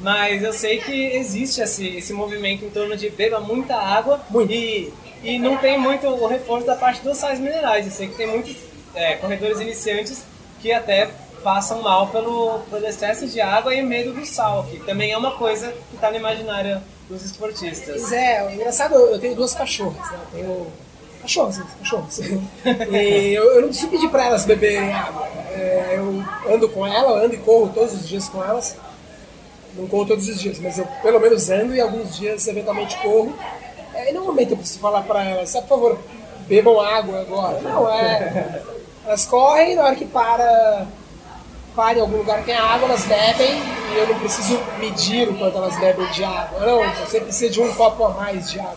mas 0.00 0.42
eu 0.42 0.52
sei 0.52 0.78
que 0.80 0.92
existe 1.16 1.60
esse, 1.60 1.96
esse 1.96 2.12
movimento 2.12 2.64
em 2.64 2.70
torno 2.70 2.96
de 2.96 3.08
beba 3.10 3.38
muita 3.38 3.76
água 3.76 4.20
Muito. 4.30 4.52
e, 4.52 4.92
e 5.22 5.38
não 5.38 5.56
tem 5.56 5.78
muito 5.78 6.08
o 6.08 6.26
reforço 6.26 6.66
da 6.66 6.74
parte 6.74 7.02
dos 7.02 7.16
sais 7.18 7.38
minerais. 7.38 7.86
Eu 7.86 7.92
sei 7.92 8.08
que 8.08 8.16
tem 8.16 8.26
muitos 8.26 8.56
é, 8.96 9.14
corredores 9.14 9.60
iniciantes 9.60 10.24
que 10.60 10.72
até 10.72 11.08
passam 11.44 11.80
mal 11.82 12.08
pelo, 12.08 12.58
pelo 12.70 12.84
excesso 12.86 13.28
de 13.28 13.40
água 13.40 13.72
e 13.74 13.80
medo 13.82 14.12
do 14.12 14.24
sal, 14.26 14.64
que 14.64 14.80
também 14.80 15.12
é 15.12 15.16
uma 15.16 15.32
coisa 15.32 15.70
que 15.90 15.94
está 15.94 16.10
no 16.10 16.16
imaginário 16.16 16.80
dos 17.08 17.24
esportistas. 17.24 18.00
Pois 18.00 18.12
é, 18.12 18.44
o 18.46 18.50
engraçado, 18.50 18.94
eu 18.94 19.18
tenho 19.18 19.34
duas 19.34 19.54
cachorras, 19.54 20.10
né? 20.10 20.18
Tenho 20.32 20.66
cachorros, 21.22 21.58
né? 21.58 21.66
cachorros. 21.78 22.18
E 22.18 23.34
eu, 23.34 23.44
eu 23.54 23.60
não 23.62 23.68
preciso 23.68 23.88
pedir 23.88 24.08
para 24.08 24.26
elas 24.26 24.44
beberem 24.44 24.92
água. 24.92 25.26
É, 25.52 25.94
eu 25.96 26.24
ando 26.52 26.68
com 26.68 26.86
ela, 26.86 27.24
ando 27.24 27.34
e 27.34 27.38
corro 27.38 27.70
todos 27.74 27.92
os 27.94 28.08
dias 28.08 28.28
com 28.28 28.42
elas. 28.42 28.76
Não 29.76 29.86
corro 29.88 30.06
todos 30.06 30.28
os 30.28 30.40
dias, 30.40 30.58
mas 30.60 30.78
eu 30.78 30.86
pelo 31.02 31.18
menos 31.20 31.50
ando 31.50 31.74
e 31.74 31.80
alguns 31.80 32.16
dias 32.16 32.46
eventualmente 32.46 32.96
corro. 32.98 33.34
É, 33.94 34.10
e 34.10 34.12
no 34.12 34.24
momento 34.24 34.52
eu 34.52 34.56
preciso 34.56 34.78
falar 34.78 35.02
para 35.02 35.24
elas, 35.24 35.54
"Ah, 35.56 35.62
por 35.62 35.68
favor, 35.68 35.98
bebam 36.46 36.80
água 36.80 37.20
agora. 37.20 37.60
Não, 37.60 37.88
é. 37.92 38.62
Elas 39.04 39.24
correm 39.26 39.74
na 39.74 39.84
hora 39.84 39.96
que 39.96 40.06
para 40.06 40.86
para 41.74 41.98
em 41.98 42.00
algum 42.00 42.18
lugar 42.18 42.38
que 42.40 42.46
tem 42.46 42.54
água, 42.54 42.88
elas 42.88 43.04
bebem 43.04 43.60
e 43.92 43.98
eu 43.98 44.08
não 44.08 44.18
preciso 44.18 44.58
medir 44.78 45.28
o 45.28 45.34
quanto 45.38 45.56
elas 45.56 45.76
bebem 45.78 46.06
de 46.12 46.22
água. 46.24 46.60
Não, 46.66 46.94
você 47.06 47.20
precisa 47.20 47.50
de 47.50 47.60
um 47.60 47.72
copo 47.74 48.04
a 48.04 48.10
mais 48.10 48.50
de 48.50 48.60
água. 48.60 48.76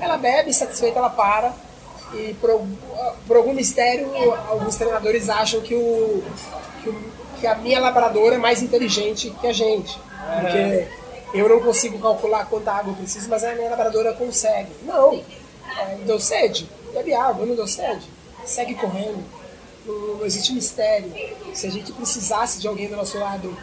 Ela 0.00 0.16
bebe, 0.16 0.52
satisfeita, 0.52 0.98
ela 0.98 1.10
para. 1.10 1.52
E 2.14 2.34
por, 2.40 2.50
algum- 2.50 2.76
por 3.26 3.36
algum 3.36 3.52
mistério, 3.52 4.08
alguns 4.48 4.76
treinadores 4.76 5.28
acham 5.28 5.60
que, 5.60 5.74
o, 5.74 6.22
que, 6.82 6.88
o- 6.88 7.04
que 7.40 7.46
a 7.46 7.56
minha 7.56 7.80
labradora 7.80 8.36
é 8.36 8.38
mais 8.38 8.62
inteligente 8.62 9.30
que 9.40 9.46
a 9.46 9.52
gente. 9.52 9.98
Porque 10.40 10.86
eu 11.34 11.48
não 11.48 11.60
consigo 11.60 11.98
calcular 11.98 12.46
quanta 12.46 12.72
água 12.72 12.92
eu 12.92 12.96
preciso, 12.96 13.28
mas 13.28 13.42
a 13.42 13.52
minha 13.54 13.68
labradora 13.70 14.12
consegue. 14.12 14.70
Não, 14.84 15.14
é, 15.78 15.96
deu 16.06 16.20
sede, 16.20 16.68
bebe 16.94 17.12
água, 17.12 17.44
não 17.44 17.54
deu 17.56 17.66
sede, 17.66 18.06
segue 18.44 18.74
correndo 18.76 19.18
não, 19.86 20.24
existe 20.24 20.52
mistério. 20.52 21.12
Se 21.54 21.66
a 21.66 21.70
gente 21.70 21.92
precisasse 21.92 22.60
de 22.60 22.68
alguém 22.68 22.88
do 22.88 22.96
nosso 22.96 23.18
lado 23.18 23.56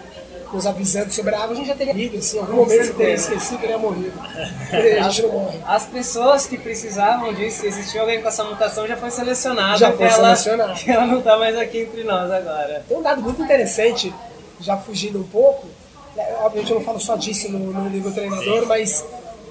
nos 0.53 0.67
avisando 0.67 1.11
sobre 1.11 1.33
a 1.33 1.43
água, 1.43 1.53
a 1.53 1.55
gente 1.55 1.67
já 1.67 1.75
teria 1.75 1.93
morrido. 1.93 2.17
Assim, 2.17 2.37
em 2.37 2.39
algum 2.39 2.55
momento 2.57 2.93
teria 2.93 3.15
esquecido, 3.15 3.59
teria 3.59 3.77
morrido. 3.77 4.13
A 4.99 5.09
gente 5.09 5.23
não 5.23 5.31
morre. 5.31 5.59
As 5.65 5.85
pessoas 5.87 6.45
que 6.45 6.59
precisavam 6.59 7.33
disso, 7.33 7.61
se 7.61 7.67
existiu 7.67 8.01
alguém 8.01 8.21
com 8.21 8.27
essa 8.27 8.43
mutação, 8.43 8.87
já 8.87 8.95
foi 8.95 9.09
selecionada. 9.09 9.77
Já 9.77 9.91
foi 9.91 10.05
ela, 10.05 10.35
selecionada. 10.35 10.79
Ela 10.85 11.07
não 11.07 11.21
tá 11.21 11.37
mais 11.39 11.57
aqui 11.57 11.79
entre 11.79 12.03
nós 12.03 12.31
agora. 12.31 12.85
Tem 12.87 12.95
um 12.95 13.01
dado 13.01 13.21
muito 13.21 13.41
interessante, 13.41 14.13
já 14.59 14.77
fugindo 14.77 15.19
um 15.19 15.23
pouco, 15.23 15.67
né, 16.15 16.23
obviamente 16.41 16.71
eu 16.71 16.77
não 16.77 16.85
falo 16.85 16.99
só 16.99 17.15
disso 17.15 17.51
no, 17.51 17.73
no 17.73 17.89
livro 17.89 18.11
Treinador, 18.11 18.67
mas 18.67 19.03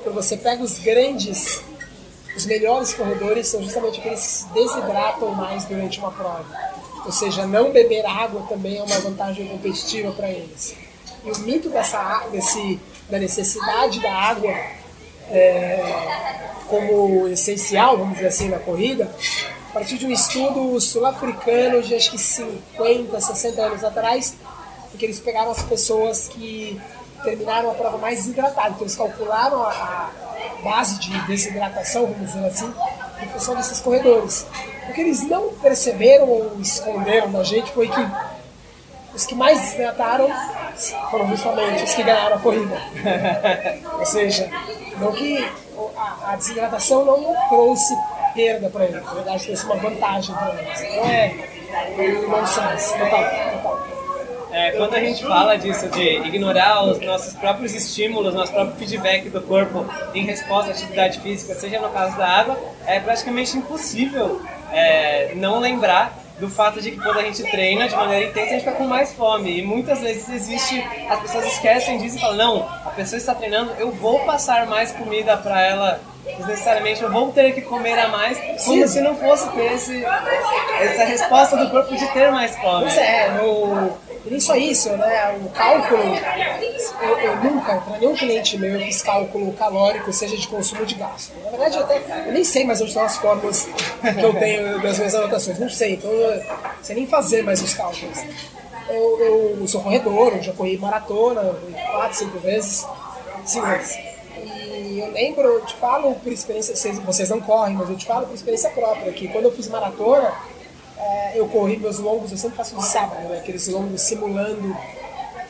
quando 0.02 0.14
você 0.14 0.36
pega 0.36 0.62
os 0.62 0.78
grandes, 0.78 1.62
os 2.36 2.46
melhores 2.46 2.94
corredores 2.94 3.48
são 3.48 3.62
justamente 3.62 4.00
aqueles 4.00 4.20
que 4.20 4.26
se 4.26 4.48
desidratam 4.48 5.30
mais 5.32 5.64
durante 5.64 5.98
uma 5.98 6.10
prova. 6.10 6.46
Ou 7.04 7.12
seja, 7.12 7.46
não 7.46 7.72
beber 7.72 8.06
água 8.06 8.42
também 8.48 8.78
é 8.78 8.82
uma 8.82 9.00
vantagem 9.00 9.46
competitiva 9.48 10.12
para 10.12 10.28
eles. 10.28 10.74
E 11.24 11.30
o 11.30 11.38
mito 11.40 11.68
dessa, 11.68 12.26
desse, 12.30 12.80
da 13.10 13.18
necessidade 13.18 14.00
da 14.00 14.12
água 14.12 14.52
é, 15.28 15.82
como 16.68 17.28
essencial, 17.28 17.98
vamos 17.98 18.14
dizer 18.14 18.28
assim, 18.28 18.48
na 18.48 18.58
corrida, 18.58 19.10
a 19.70 19.72
partir 19.72 19.98
de 19.98 20.06
um 20.06 20.10
estudo 20.10 20.80
sul-africano 20.80 21.82
de 21.82 21.94
acho 21.94 22.10
que 22.10 22.18
50, 22.18 23.20
60 23.20 23.62
anos 23.62 23.84
atrás, 23.84 24.34
em 24.94 24.96
que 24.96 25.04
eles 25.04 25.18
pegaram 25.18 25.50
as 25.50 25.62
pessoas 25.62 26.28
que 26.28 26.80
terminaram 27.22 27.70
a 27.70 27.74
prova 27.74 27.98
mais 27.98 28.18
desidratadas. 28.20 28.72
Então 28.72 28.82
eles 28.82 28.96
calcularam 28.96 29.62
a 29.62 30.10
base 30.62 30.98
de 30.98 31.26
desidratação, 31.26 32.06
vamos 32.06 32.32
dizer 32.32 32.46
assim, 32.46 32.72
em 33.22 33.28
função 33.28 33.54
desses 33.56 33.80
corredores. 33.80 34.46
O 34.88 34.92
que 34.92 35.00
eles 35.00 35.22
não 35.28 35.52
perceberam 35.54 36.28
ou 36.28 36.60
esconderam 36.60 37.30
da 37.30 37.42
gente 37.42 37.70
foi 37.72 37.88
que 37.88 38.06
os 39.14 39.26
que 39.26 39.34
mais 39.34 39.60
desidrataram 39.60 40.28
foram 41.10 41.28
justamente 41.28 41.84
os 41.84 41.94
que 41.94 42.02
ganharam 42.02 42.36
a 42.36 42.38
corrida. 42.38 42.80
Ou 43.98 44.06
seja, 44.06 44.48
não 44.98 45.12
que 45.12 45.46
a, 45.96 46.32
a 46.32 46.36
desidratação 46.36 47.04
não 47.04 47.36
trouxe 47.48 47.94
perda 48.34 48.70
para 48.70 48.84
eles, 48.86 49.04
na 49.04 49.12
verdade 49.12 49.44
trouxe 49.44 49.64
uma 49.66 49.76
vantagem 49.76 50.34
para 50.34 50.54
eles. 50.54 50.80
Então 50.80 51.04
é, 51.04 51.34
é 51.98 52.18
um 52.18 52.30
nonsense, 52.30 52.98
total, 52.98 53.24
total. 53.62 54.01
É, 54.52 54.72
quando 54.72 54.94
a 54.94 55.00
gente 55.00 55.24
fala 55.24 55.56
disso, 55.56 55.88
de 55.88 56.02
ignorar 56.02 56.84
os 56.84 57.00
nossos 57.00 57.32
próprios 57.32 57.74
estímulos, 57.74 58.34
nosso 58.34 58.52
próprio 58.52 58.76
feedback 58.76 59.30
do 59.30 59.40
corpo 59.40 59.86
em 60.14 60.26
resposta 60.26 60.70
à 60.70 60.74
atividade 60.74 61.20
física, 61.20 61.54
seja 61.54 61.80
no 61.80 61.88
caso 61.88 62.18
da 62.18 62.28
água, 62.28 62.58
é 62.86 63.00
praticamente 63.00 63.56
impossível 63.56 64.42
é, 64.70 65.32
não 65.36 65.58
lembrar 65.58 66.18
do 66.38 66.50
fato 66.50 66.82
de 66.82 66.90
que 66.90 66.98
quando 66.98 67.18
a 67.18 67.22
gente 67.22 67.42
treina 67.50 67.88
de 67.88 67.94
maneira 67.94 68.26
intensa, 68.26 68.48
a 68.48 68.52
gente 68.52 68.64
fica 68.64 68.76
com 68.76 68.84
mais 68.84 69.12
fome. 69.12 69.58
E 69.58 69.62
muitas 69.62 70.00
vezes 70.00 70.28
existe, 70.28 70.84
as 71.08 71.20
pessoas 71.20 71.46
esquecem 71.46 71.98
disso 71.98 72.16
e 72.18 72.20
falam, 72.20 72.36
não, 72.36 72.68
a 72.84 72.90
pessoa 72.90 73.16
está 73.16 73.34
treinando, 73.34 73.72
eu 73.78 73.90
vou 73.90 74.20
passar 74.20 74.66
mais 74.66 74.92
comida 74.92 75.36
para 75.36 75.62
ela, 75.62 76.00
necessariamente 76.24 77.02
eu 77.02 77.10
vou 77.10 77.32
ter 77.32 77.52
que 77.52 77.62
comer 77.62 77.98
a 77.98 78.08
mais, 78.08 78.38
como 78.64 78.86
se 78.86 79.00
não 79.00 79.16
fosse 79.16 79.48
ter 79.50 79.72
esse, 79.72 80.04
essa 80.04 81.04
resposta 81.04 81.56
do 81.56 81.70
corpo 81.70 81.94
de 81.96 82.06
ter 82.12 82.30
mais 82.30 82.56
fome. 82.56 82.84
Pois 82.84 82.96
é, 82.96 83.30
e 84.24 84.30
nem 84.30 84.38
só 84.38 84.54
isso, 84.54 84.88
né? 84.90 85.36
O 85.44 85.48
cálculo, 85.48 86.00
eu, 87.02 87.18
eu 87.18 87.36
nunca, 87.38 87.76
para 87.78 87.98
nenhum 87.98 88.14
cliente 88.14 88.56
meu, 88.56 88.74
eu 88.78 88.80
fiz 88.80 89.02
cálculo 89.02 89.52
calórico, 89.54 90.12
seja 90.12 90.36
de 90.36 90.46
consumo 90.46 90.82
ou 90.82 90.86
de 90.86 90.94
gasto. 90.94 91.32
Na 91.42 91.50
verdade, 91.50 91.76
eu, 91.76 91.82
até, 91.82 92.00
eu 92.26 92.32
nem 92.32 92.44
sei 92.44 92.64
mais 92.64 92.80
onde 92.80 92.90
estão 92.90 93.04
as 93.04 93.16
fórmulas 93.16 93.64
que 93.64 94.24
eu 94.24 94.34
tenho 94.34 94.80
das 94.80 94.98
minhas 94.98 95.14
anotações, 95.14 95.58
não 95.58 95.68
sei, 95.68 95.94
então 95.94 96.10
eu 96.10 96.36
não 96.36 96.84
sei 96.84 96.96
nem 96.96 97.06
fazer 97.06 97.42
mais 97.42 97.60
os 97.60 97.74
cálculos. 97.74 98.18
Eu, 98.88 99.58
eu 99.58 99.68
sou 99.68 99.80
corredor, 99.80 100.34
eu 100.36 100.42
já 100.42 100.52
corri 100.52 100.78
maratona, 100.78 101.56
quatro, 101.90 102.18
cinco 102.18 102.38
vezes, 102.38 102.86
cinco 103.44 103.66
vezes. 103.66 104.11
Eu 105.02 105.12
lembro, 105.12 105.42
eu 105.42 105.64
te 105.64 105.74
falo 105.76 106.14
por 106.14 106.32
experiência, 106.32 106.76
vocês, 106.76 106.98
vocês 107.00 107.28
não 107.28 107.40
correm, 107.40 107.74
mas 107.74 107.88
eu 107.90 107.96
te 107.96 108.06
falo 108.06 108.26
por 108.26 108.34
experiência 108.34 108.70
própria, 108.70 109.12
que 109.12 109.26
quando 109.28 109.46
eu 109.46 109.52
fiz 109.52 109.68
maratona, 109.68 110.32
é, 110.96 111.32
eu 111.34 111.48
corri 111.48 111.76
meus 111.76 111.98
longos, 111.98 112.30
eu 112.30 112.38
sempre 112.38 112.56
faço 112.56 112.76
de 112.76 112.84
sábado, 112.84 113.28
né, 113.28 113.38
aqueles 113.38 113.66
longos 113.68 114.00
simulando 114.00 114.76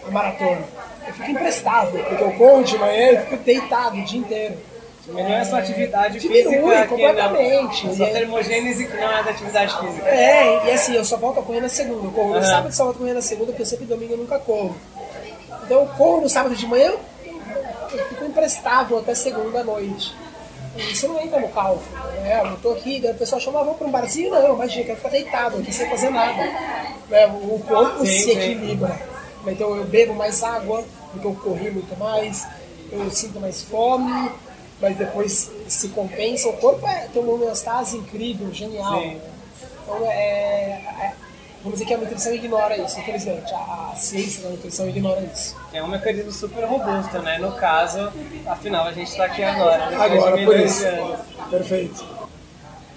a 0.07 0.11
maratona. 0.11 0.63
Eu 1.07 1.15
fico 1.15 1.31
imprestável, 1.33 2.03
porque 2.05 2.23
eu 2.25 2.33
corro 2.33 2.63
de 2.65 2.79
manhã 2.79 3.13
e 3.13 3.19
fico 3.19 3.37
deitado 3.39 3.99
o 3.99 4.05
dia 4.05 4.21
inteiro. 4.21 4.57
Diminui 5.05 5.35
a 5.35 5.45
sua 5.45 5.59
atividade 5.59 6.21
Diminui 6.21 6.45
física 6.45 6.83
que 6.83 6.89
completamente. 6.89 7.85
não. 7.87 7.93
A 7.93 7.97
sua 7.97 8.07
termogênese 8.07 8.87
que 8.87 8.97
não 8.97 9.11
é 9.11 9.23
da 9.25 9.31
atividade 9.33 9.79
física. 9.81 10.09
É, 10.09 10.67
e 10.67 10.71
assim, 10.71 10.95
eu 10.95 11.05
só 11.05 11.17
volto 11.17 11.41
a 11.41 11.43
correr 11.43 11.61
na 11.61 11.69
segunda. 11.69 12.07
Eu 12.07 12.13
corro 12.13 12.29
no 12.31 12.37
Aham. 12.37 12.45
sábado 12.45 12.73
só 12.73 12.85
volto 12.85 12.97
a 12.97 12.99
correr 13.01 13.15
na 13.15 13.21
segunda, 13.23 13.47
porque 13.47 13.63
eu 13.63 13.67
sempre 13.67 13.85
domingo 13.85 14.13
eu 14.13 14.19
nunca 14.19 14.39
corro. 14.39 14.77
Então 15.65 15.81
eu 15.81 15.87
corro 15.99 16.21
no 16.21 16.29
sábado 16.29 16.55
de 16.55 16.67
manhã, 16.67 16.91
eu, 16.91 17.01
imprestável 18.43 18.99
até 18.99 19.15
segunda 19.15 19.63
noite. 19.63 20.13
Isso 20.77 21.07
não 21.07 21.21
entra 21.21 21.39
no 21.39 21.49
cálculo, 21.49 21.85
né? 22.23 22.41
Eu 22.45 22.57
tô 22.57 22.73
aqui, 22.73 23.01
o 23.05 23.15
pessoal 23.15 23.41
chama, 23.41 23.61
ah, 23.61 23.65
vamos 23.65 23.79
pra 23.79 23.87
um 23.87 23.91
barzinho? 23.91 24.31
Não, 24.31 24.55
imagina, 24.55 24.85
quero 24.87 24.97
ficar 24.97 25.11
deitado 25.11 25.59
aqui 25.59 25.73
sem 25.73 25.89
fazer 25.89 26.11
nada. 26.11 26.43
Né? 27.09 27.27
O 27.27 27.63
corpo 27.69 28.01
Sim, 28.01 28.07
se 28.07 28.23
sim. 28.25 28.31
equilibra. 28.33 28.99
Então 29.47 29.77
eu 29.77 29.85
bebo 29.85 30.15
mais 30.15 30.43
água, 30.43 30.83
porque 31.13 31.27
eu 31.27 31.35
corri 31.35 31.71
muito 31.71 31.97
mais, 31.99 32.47
eu 32.91 33.11
sinto 33.11 33.39
mais 33.39 33.63
fome, 33.63 34.31
mas 34.81 34.97
depois 34.97 35.51
se 35.69 35.89
compensa. 35.89 36.49
O 36.49 36.55
corpo 36.55 36.87
é, 36.87 37.07
tem 37.13 37.23
uma 37.23 37.35
homeostase 37.35 37.97
incrível, 37.99 38.53
genial. 38.53 38.99
Sim. 39.01 39.15
né? 39.15 39.21
Então, 39.85 40.11
é- 40.11 40.22
vamos 41.73 41.79
dizer 41.81 41.85
que 41.87 41.95
a 41.95 41.99
nutrição 41.99 42.35
ignora 42.35 42.76
isso, 42.76 43.00
infelizmente. 43.00 43.52
A, 43.55 43.91
a 43.93 43.97
ciência 43.97 44.43
da 44.43 44.50
nutrição 44.50 44.88
ignora 44.88 45.21
isso. 45.33 45.57
É 45.73 45.83
um 45.83 45.88
mecanismo 45.88 46.31
super 46.31 46.64
robusto, 46.64 47.19
né? 47.21 47.38
No 47.38 47.52
caso, 47.52 48.12
afinal, 48.47 48.87
a 48.87 48.93
gente 48.93 49.09
está 49.09 49.25
aqui 49.25 49.43
agora. 49.43 49.85
Agora, 50.05 50.37
por 50.45 50.61
isso. 50.61 50.87
anos. 50.87 51.19
Perfeito. 51.50 52.05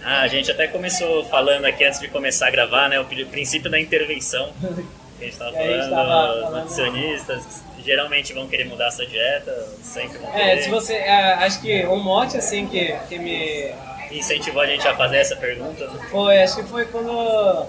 Ah, 0.04 0.22
a 0.22 0.28
gente 0.28 0.52
até 0.52 0.68
começou 0.68 1.24
falando 1.26 1.66
aqui 1.66 1.84
antes 1.84 2.00
de 2.00 2.08
começar 2.10 2.48
a 2.48 2.52
gravar, 2.52 2.90
né? 2.90 3.00
O 3.00 3.06
pri- 3.06 3.26
princípio 3.26 3.72
da 3.72 3.80
intervenção. 3.80 4.52
A 5.18 5.24
gente 5.24 5.38
tava 5.38 5.52
Que 5.54 5.58
a 5.60 5.78
gente 5.82 5.90
falando, 5.92 6.44
os 6.46 6.52
nutricionistas, 6.54 7.44
geralmente 7.86 8.34
vão 8.34 8.48
querer 8.50 8.66
mudar 8.66 8.88
essa 8.88 9.06
dieta, 9.06 9.70
sempre 9.82 10.18
vão 10.18 10.30
É, 10.36 10.50
querer. 10.50 10.62
se 10.64 10.70
você. 10.70 10.94
é, 10.96 11.34
acho 11.36 11.62
que 11.62 11.88
um 11.88 12.04
mote 12.04 12.36
assim 12.36 12.68
que, 12.68 12.94
que 13.08 13.18
me 13.18 13.72
Incentivou 14.12 14.62
a 14.62 14.66
gente 14.68 14.86
a 14.86 14.94
fazer 14.94 15.18
essa 15.18 15.38
pergunta. 15.38 15.88
né? 15.88 16.08
foi, 16.12 16.44
acho 16.44 16.58
que 16.58 16.64
foi 16.64 16.86
quando. 16.88 17.66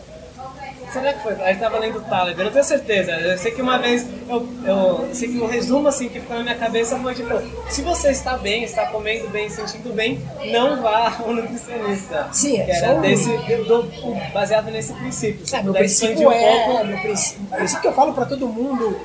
Será 0.93 1.12
que 1.12 1.23
foi? 1.23 1.33
A 1.35 1.49
gente 1.49 1.59
tava 1.61 1.78
lendo 1.78 1.99
o 1.99 2.02
Taleb, 2.02 2.38
eu 2.38 2.45
não 2.45 2.52
tenho 2.52 2.64
certeza. 2.64 3.11
Eu 3.12 3.37
sei 3.37 3.50
que 3.52 3.61
uma 3.61 3.76
vez, 3.78 4.07
eu, 4.28 4.49
eu 4.64 5.09
sei 5.12 5.28
que 5.28 5.38
um 5.38 5.47
resumo 5.47 5.88
assim 5.88 6.09
que 6.09 6.21
ficou 6.21 6.37
na 6.37 6.43
minha 6.43 6.55
cabeça 6.55 6.97
foi 6.99 7.14
tipo: 7.14 7.35
se 7.69 7.83
você 7.83 8.11
está 8.11 8.38
bem, 8.38 8.62
está 8.64 8.87
comendo 8.87 9.28
bem, 9.28 9.50
sentindo 9.50 9.93
bem, 9.93 10.21
não 10.52 10.81
vá 10.81 11.12
ao 11.19 11.33
nutricionista. 11.35 12.28
Sim, 12.33 12.61
é 12.61 12.64
que 12.64 12.71
era 12.73 12.95
um- 12.95 13.00
desse, 13.00 13.28
do- 13.28 14.33
baseado 14.33 14.71
nesse 14.71 14.93
princípio. 14.95 15.43
É, 15.43 15.47
Se 15.47 15.62
meu 15.62 15.75
princípio 15.75 16.28
um 16.28 16.33
é, 16.33 16.64
pouco. 16.66 16.85
meu 16.87 16.99
princípio, 17.00 17.45
o 17.52 17.57
princípio 17.57 17.83
que 17.83 17.88
eu 17.88 17.93
falo 17.93 18.12
pra 18.14 18.25
todo 18.25 18.49
mundo, 18.49 18.99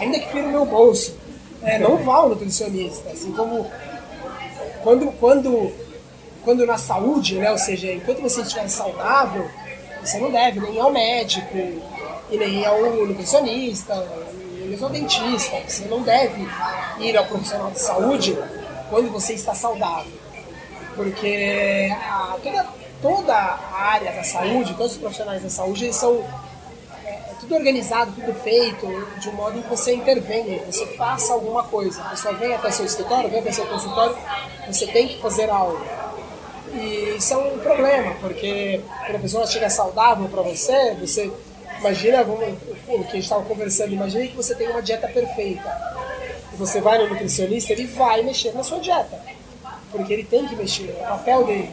ainda 0.00 0.18
que 0.18 0.28
fira 0.32 0.46
o 0.48 0.50
meu 0.50 0.64
bolso, 0.64 1.16
é, 1.62 1.78
não 1.78 1.96
vá 1.98 2.16
ao 2.16 2.28
nutricionista. 2.30 3.10
Assim 3.10 3.30
como 3.32 3.70
quando, 4.82 5.12
quando, 5.18 5.72
quando 6.42 6.66
na 6.66 6.78
saúde, 6.78 7.36
né, 7.36 7.50
ou 7.50 7.58
seja, 7.58 7.92
enquanto 7.92 8.20
você 8.22 8.40
estiver 8.40 8.68
saudável, 8.68 9.48
você 10.06 10.18
não 10.18 10.30
deve 10.30 10.60
nem 10.60 10.80
ao 10.80 10.90
médico, 10.90 11.56
e 12.30 12.36
nem 12.36 12.64
ao 12.64 12.80
nutricionista, 13.06 13.94
nem 14.58 14.78
ao 14.82 14.88
dentista. 14.90 15.56
Você 15.68 15.84
não 15.86 16.02
deve 16.02 16.46
ir 17.00 17.16
ao 17.16 17.24
profissional 17.26 17.70
de 17.70 17.80
saúde 17.80 18.36
quando 18.90 19.10
você 19.10 19.34
está 19.34 19.54
saudável 19.54 20.12
porque 20.94 21.94
a- 22.00 22.36
toda, 22.42 22.66
toda 23.02 23.34
a 23.34 23.76
área 23.92 24.12
da 24.12 24.24
saúde, 24.24 24.72
todos 24.74 24.92
os 24.92 24.98
profissionais 24.98 25.42
da 25.42 25.50
saúde, 25.50 25.84
eles 25.84 25.96
são 25.96 26.24
é 27.04 27.34
tudo 27.38 27.54
organizado, 27.54 28.12
tudo 28.12 28.32
feito 28.40 28.86
de 29.20 29.28
um 29.28 29.32
modo 29.32 29.58
em 29.58 29.62
que 29.62 29.68
você 29.68 29.94
intervenha, 29.94 30.62
você 30.64 30.86
faça 30.96 31.34
alguma 31.34 31.62
coisa. 31.64 32.00
A 32.00 32.10
pessoa 32.10 32.32
vem 32.34 32.54
até 32.54 32.70
seu 32.70 32.86
escritório, 32.86 33.28
vem 33.28 33.40
até 33.40 33.52
seu 33.52 33.66
consultório, 33.66 34.16
você 34.66 34.86
tem 34.86 35.06
que 35.08 35.20
fazer 35.20 35.50
algo. 35.50 35.78
E 36.76 37.16
isso 37.16 37.34
é 37.34 37.36
um 37.36 37.58
problema, 37.58 38.14
porque 38.20 38.80
quando 39.06 39.16
a 39.16 39.20
pessoa 39.20 39.46
chega 39.46 39.70
saudável 39.70 40.28
para 40.28 40.42
você, 40.42 40.94
você 41.00 41.32
imagina, 41.78 42.22
vamos, 42.22 42.54
o 42.88 42.98
que 43.04 43.10
a 43.10 43.14
gente 43.14 43.18
estava 43.20 43.42
conversando, 43.44 43.92
imagina 43.92 44.26
que 44.26 44.36
você 44.36 44.54
tem 44.54 44.68
uma 44.68 44.82
dieta 44.82 45.08
perfeita. 45.08 45.96
E 46.52 46.56
você 46.56 46.80
vai 46.80 46.98
no 46.98 47.08
nutricionista, 47.08 47.72
ele 47.72 47.86
vai 47.86 48.22
mexer 48.22 48.52
na 48.54 48.62
sua 48.62 48.78
dieta 48.78 49.36
porque 49.96 50.12
ele 50.12 50.24
tem 50.24 50.46
que 50.46 50.54
mexer, 50.54 50.94
é 51.00 51.04
o 51.04 51.08
papel 51.08 51.44
dele. 51.44 51.70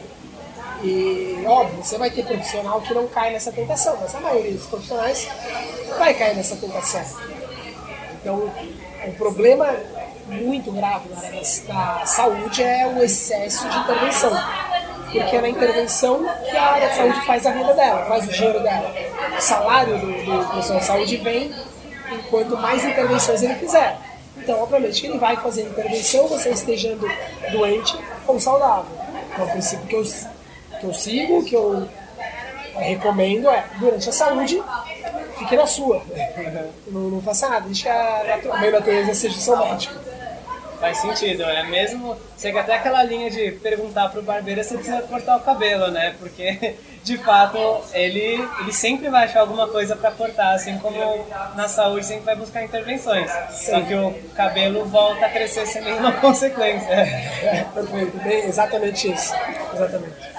E, 0.82 1.44
óbvio, 1.46 1.82
você 1.82 1.96
vai 1.96 2.10
ter 2.10 2.24
profissional 2.24 2.80
que 2.80 2.92
não 2.92 3.06
cai 3.08 3.32
nessa 3.32 3.50
tentação, 3.50 3.96
mas 4.00 4.14
a 4.14 4.20
maioria 4.20 4.52
dos 4.52 4.66
profissionais 4.66 5.26
vai 5.98 6.14
cair 6.14 6.36
nessa 6.36 6.56
tentação. 6.56 7.02
Então, 8.20 8.50
o 9.06 9.12
problema 9.12 9.74
muito 10.28 10.70
grave 10.72 11.08
na 11.10 11.18
área 11.18 11.42
da, 11.68 12.06
saúde 12.06 12.62
é 12.62 12.86
o 12.86 13.02
excesso 13.02 13.68
de 13.68 13.78
intervenção. 13.78 14.32
Porque 15.14 15.36
é 15.36 15.40
na 15.40 15.48
intervenção 15.48 16.26
que 16.50 16.56
a 16.56 16.72
área 16.72 16.88
de 16.88 16.96
saúde 16.96 17.20
faz 17.24 17.46
a 17.46 17.50
renda 17.50 17.72
dela, 17.72 18.04
faz 18.06 18.24
o 18.24 18.32
dinheiro 18.32 18.60
dela. 18.60 18.92
O 19.38 19.40
salário 19.40 19.98
do, 19.98 20.06
do 20.06 20.44
profissional 20.46 20.80
de 20.80 20.86
saúde 20.86 21.16
vem 21.18 21.54
enquanto 22.12 22.56
mais 22.56 22.84
intervenções 22.84 23.42
ele 23.42 23.54
fizer. 23.54 23.96
Então, 24.36 24.60
obviamente, 24.60 25.00
que 25.00 25.06
ele 25.06 25.18
vai 25.18 25.36
fazer 25.36 25.62
intervenção, 25.62 26.26
você 26.26 26.50
estejando 26.50 27.08
doente 27.52 27.96
ou 28.26 28.40
saudável. 28.40 28.90
Então, 29.32 29.46
o 29.46 29.50
princípio 29.50 29.86
que 29.86 29.94
eu, 29.94 30.02
que 30.80 30.86
eu 30.86 30.94
sigo, 30.94 31.44
que 31.44 31.54
eu 31.54 31.88
recomendo 32.76 33.48
é, 33.48 33.64
durante 33.78 34.08
a 34.08 34.12
saúde, 34.12 34.60
fique 35.38 35.56
na 35.56 35.66
sua. 35.66 36.02
Não, 36.86 37.00
não 37.00 37.22
faça 37.22 37.48
nada, 37.48 37.64
deixe 37.66 37.88
a, 37.88 38.38
a 38.52 38.58
meio 38.58 38.72
natureza 38.72 39.14
seja 39.14 39.40
seu 39.40 39.56
médico. 39.56 39.94
Faz 40.84 40.98
sentido, 40.98 41.44
é 41.44 41.62
mesmo. 41.62 42.14
Chega 42.38 42.60
até 42.60 42.74
aquela 42.74 43.02
linha 43.02 43.30
de 43.30 43.52
perguntar 43.52 44.10
pro 44.10 44.20
barbeiro 44.20 44.62
se 44.62 44.74
precisa 44.74 45.00
cortar 45.00 45.38
o 45.38 45.40
cabelo, 45.40 45.90
né? 45.90 46.14
Porque, 46.18 46.74
de 47.02 47.16
fato, 47.16 47.58
ele, 47.94 48.46
ele 48.60 48.70
sempre 48.70 49.08
vai 49.08 49.24
achar 49.24 49.40
alguma 49.40 49.66
coisa 49.66 49.96
pra 49.96 50.10
cortar, 50.10 50.52
assim 50.52 50.76
como 50.78 51.26
na 51.54 51.68
saúde 51.68 52.04
sempre 52.04 52.26
vai 52.26 52.36
buscar 52.36 52.62
intervenções. 52.62 53.30
Só 53.50 53.80
que 53.80 53.94
o 53.94 54.12
cabelo 54.36 54.84
volta 54.84 55.24
a 55.24 55.30
crescer 55.30 55.66
sem 55.66 55.80
nenhuma 55.80 56.12
consequência. 56.20 56.92
É, 56.92 57.64
perfeito, 57.72 58.18
bem, 58.18 58.44
exatamente 58.44 59.10
isso. 59.10 59.32
Exatamente. 59.72 60.33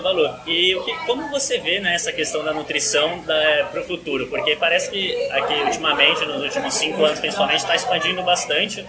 Balu, 0.00 0.28
e 0.46 0.74
o 0.74 0.84
que, 0.84 0.94
como 1.06 1.28
você 1.30 1.58
vê 1.58 1.80
né, 1.80 1.94
essa 1.94 2.12
questão 2.12 2.44
da 2.44 2.52
nutrição 2.52 3.22
para 3.22 3.80
o 3.80 3.84
futuro? 3.84 4.26
Porque 4.26 4.56
parece 4.56 4.90
que 4.90 5.14
aqui 5.30 5.54
ultimamente, 5.62 6.24
nos 6.26 6.42
últimos 6.42 6.74
cinco 6.74 7.04
anos 7.04 7.18
principalmente, 7.18 7.60
está 7.60 7.74
expandindo 7.74 8.22
bastante 8.22 8.84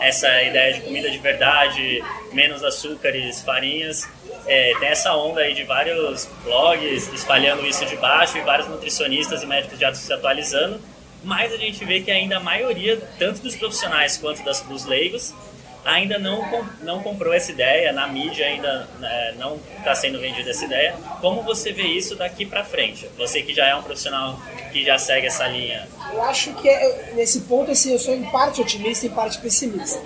essa 0.00 0.42
ideia 0.42 0.74
de 0.74 0.80
comida 0.82 1.10
de 1.10 1.18
verdade, 1.18 2.02
menos 2.32 2.62
açúcares, 2.62 3.42
farinhas. 3.42 4.08
É, 4.46 4.74
tem 4.78 4.88
essa 4.88 5.14
onda 5.16 5.40
aí 5.40 5.54
de 5.54 5.64
vários 5.64 6.28
blogs 6.44 7.12
espalhando 7.14 7.66
isso 7.66 7.86
de 7.86 7.96
baixo 7.96 8.36
e 8.36 8.42
vários 8.42 8.68
nutricionistas 8.68 9.42
e 9.42 9.46
médicos 9.46 9.78
já 9.78 9.94
se 9.94 10.12
atualizando. 10.12 10.80
Mas 11.22 11.52
a 11.52 11.56
gente 11.56 11.82
vê 11.86 12.00
que 12.00 12.10
ainda 12.10 12.36
a 12.36 12.40
maioria, 12.40 13.00
tanto 13.18 13.40
dos 13.40 13.56
profissionais 13.56 14.18
quanto 14.18 14.44
das, 14.44 14.60
dos 14.60 14.84
leigos, 14.84 15.34
ainda 15.84 16.18
não, 16.18 16.42
não 16.82 17.02
comprou 17.02 17.32
essa 17.32 17.52
ideia, 17.52 17.92
na 17.92 18.08
mídia 18.08 18.46
ainda 18.46 18.88
né, 18.98 19.34
não 19.38 19.58
está 19.78 19.94
sendo 19.94 20.18
vendida 20.18 20.50
essa 20.50 20.64
ideia. 20.64 20.94
Como 21.20 21.42
você 21.42 21.72
vê 21.72 21.82
isso 21.82 22.16
daqui 22.16 22.46
para 22.46 22.64
frente? 22.64 23.08
Você 23.18 23.42
que 23.42 23.54
já 23.54 23.66
é 23.66 23.74
um 23.74 23.82
profissional 23.82 24.38
que 24.72 24.84
já 24.84 24.98
segue 24.98 25.26
essa 25.26 25.46
linha. 25.46 25.86
Eu 26.12 26.22
acho 26.22 26.52
que 26.54 26.68
é- 26.68 27.12
nesse 27.14 27.40
ponto 27.42 27.70
assim, 27.70 27.92
eu 27.92 27.98
sou 27.98 28.14
em 28.14 28.24
parte 28.24 28.60
otimista 28.60 29.06
e 29.06 29.08
em 29.08 29.12
parte 29.12 29.38
pessimista. 29.38 30.00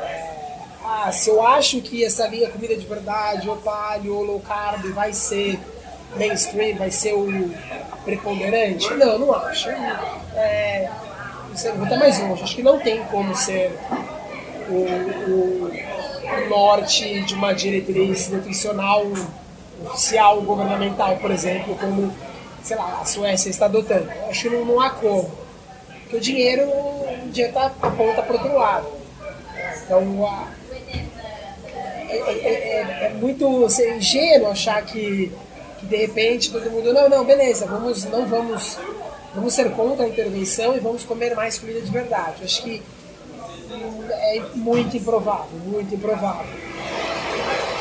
É, 0.00 0.30
ah, 0.84 1.12
se 1.12 1.30
eu 1.30 1.46
acho 1.46 1.80
que 1.80 2.04
essa 2.04 2.26
linha 2.26 2.48
comida 2.50 2.76
de 2.76 2.86
verdade, 2.86 3.48
ou 3.48 3.56
paleo, 3.56 4.16
ou 4.16 4.22
low 4.24 4.40
carb 4.40 4.84
vai 4.92 5.12
ser 5.12 5.58
mainstream, 6.16 6.76
vai 6.76 6.90
ser 6.90 7.12
o 7.14 7.54
preponderante, 8.04 8.92
não, 8.94 9.18
não 9.18 9.34
acho. 9.34 9.68
É, 10.34 10.90
vou 11.76 11.86
até 11.86 11.96
mais 11.96 12.18
longe, 12.18 12.42
acho 12.42 12.56
que 12.56 12.62
não 12.62 12.78
tem 12.80 13.02
como 13.04 13.34
ser 13.34 13.78
o, 14.70 15.30
o- 15.30 16.48
norte 16.48 17.20
de 17.22 17.34
uma 17.34 17.52
diretriz 17.52 18.28
nutricional 18.28 19.04
oficial 19.84 20.40
governamental, 20.42 21.16
por 21.16 21.30
exemplo, 21.30 21.76
como 21.76 22.12
sei 22.62 22.76
lá, 22.76 23.00
a 23.00 23.04
Suécia 23.04 23.48
está 23.50 23.64
adotando. 23.66 24.08
Eu 24.10 24.28
acho 24.30 24.42
que 24.42 24.50
não, 24.54 24.64
não 24.64 24.80
há 24.80 24.90
como. 24.90 25.30
Porque 26.02 26.16
o 26.16 26.20
dinheiro, 26.20 26.62
o 26.68 27.28
dinheiro 27.30 27.54
tá, 27.54 27.66
aponta 27.80 28.22
para 28.22 28.32
outro 28.34 28.54
lado. 28.54 28.86
Então, 29.84 30.26
a- 30.26 30.48
é, 32.08 32.16
é- 32.16 32.80
é- 32.80 33.06
é 33.06 33.08
muito 33.14 33.64
assim, 33.64 33.96
ingênuo 33.96 34.50
achar 34.50 34.84
que, 34.84 35.32
que 35.78 35.86
de 35.86 35.96
repente 35.96 36.50
todo 36.50 36.70
mundo, 36.70 36.92
não, 36.92 37.08
não, 37.08 37.24
beleza, 37.24 37.66
vamos, 37.66 38.04
não 38.04 38.26
vamos, 38.26 38.76
vamos 39.34 39.54
ser 39.54 39.70
contra 39.72 40.04
a 40.04 40.08
intervenção 40.08 40.76
e 40.76 40.80
vamos 40.80 41.04
comer 41.04 41.34
mais 41.34 41.58
comida 41.58 41.80
de 41.80 41.90
verdade. 41.90 42.42
Acho 42.44 42.62
que 42.62 42.82
hum, 42.82 42.99
é 43.82 44.42
muito 44.54 44.96
improvável, 44.96 45.58
muito 45.64 45.94
improvável. 45.94 46.46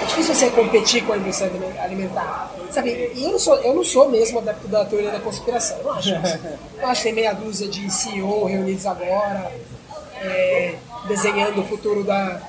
É 0.01 0.05
difícil 0.05 0.33
você 0.33 0.49
competir 0.49 1.05
com 1.05 1.13
a 1.13 1.17
indústria 1.17 1.51
alimentar. 1.81 2.51
Sabe, 2.71 3.11
eu 3.15 3.31
não 3.31 3.39
sou, 3.39 3.55
eu 3.55 3.73
não 3.73 3.83
sou 3.83 4.09
mesmo 4.09 4.39
adepto 4.39 4.67
da 4.67 4.85
teoria 4.85 5.11
da 5.11 5.19
conspiração. 5.19 5.77
Não 5.83 5.91
acho 5.93 6.09
isso. 6.09 6.39
Eu 6.79 6.87
acho 6.87 7.01
que 7.01 7.07
tem 7.09 7.13
meia 7.13 7.33
dúzia 7.33 7.67
de 7.67 7.91
CEO 7.91 8.45
reunidos 8.45 8.85
agora, 8.85 9.51
é, 10.21 10.75
desenhando 11.09 11.59
o 11.59 11.65
futuro 11.65 12.05
da, 12.05 12.41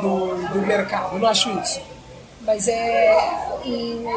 do, 0.00 0.36
do 0.54 0.66
mercado. 0.66 1.18
Não 1.18 1.28
acho 1.28 1.50
isso. 1.60 1.82
Mas 2.40 2.66
é. 2.66 3.14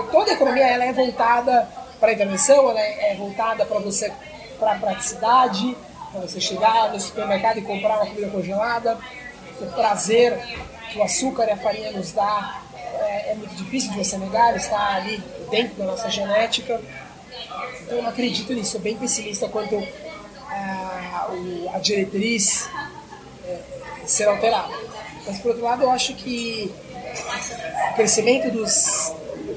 toda 0.10 0.32
a 0.32 0.34
economia 0.34 0.67
ela 0.67 0.86
é 0.86 0.93
voltada 0.93 1.67
para 2.00 2.10
a 2.10 2.13
intervenção, 2.13 2.69
ela 2.69 2.80
é, 2.80 3.12
é 3.12 3.15
voltada 3.15 3.65
para 3.65 3.80
você 3.80 4.12
para 4.60 4.73
a 4.73 4.76
praticidade, 4.76 5.76
para 6.18 6.28
você 6.28 6.42
chegar 6.42 6.92
no 6.92 7.00
supermercado 7.00 7.60
e 7.60 7.62
comprar 7.62 7.98
uma 7.98 8.08
comida 8.08 8.28
congelada, 8.30 8.98
o 9.62 9.66
prazer 9.68 10.38
que 10.92 10.98
o 10.98 11.04
açúcar 11.04 11.46
e 11.48 11.52
a 11.52 11.58
farinha 11.58 11.92
nos 11.92 12.12
dá 12.12 12.62
é, 12.94 13.32
é 13.32 13.36
muito 13.36 13.54
difícil 13.56 13.92
de 13.92 13.98
você 14.04 14.18
negar, 14.18 14.56
está 14.56 14.96
ali 14.96 15.22
dentro 15.52 15.76
da 15.76 15.86
nossa 15.86 16.10
genética. 16.10 16.82
Então 17.82 17.98
eu 17.98 18.04
não 18.04 18.10
acredito 18.10 18.52
nisso, 18.54 18.72
sou 18.72 18.82
bem 18.82 18.98
pessimista 18.98 19.48
quanto 19.48 19.76
a, 20.50 21.28
o- 21.32 21.70
a 21.74 21.80
diretriz 21.80 22.68
é, 23.46 23.60
ser 24.06 24.28
alterada. 24.28 24.74
Mas 25.26 25.40
por 25.40 25.50
outro 25.50 25.64
lado 25.64 25.84
eu 25.84 25.92
acho 25.92 26.14
que 26.16 26.74
o 27.92 27.96
crescimento 27.96 28.50
dos 28.52 29.14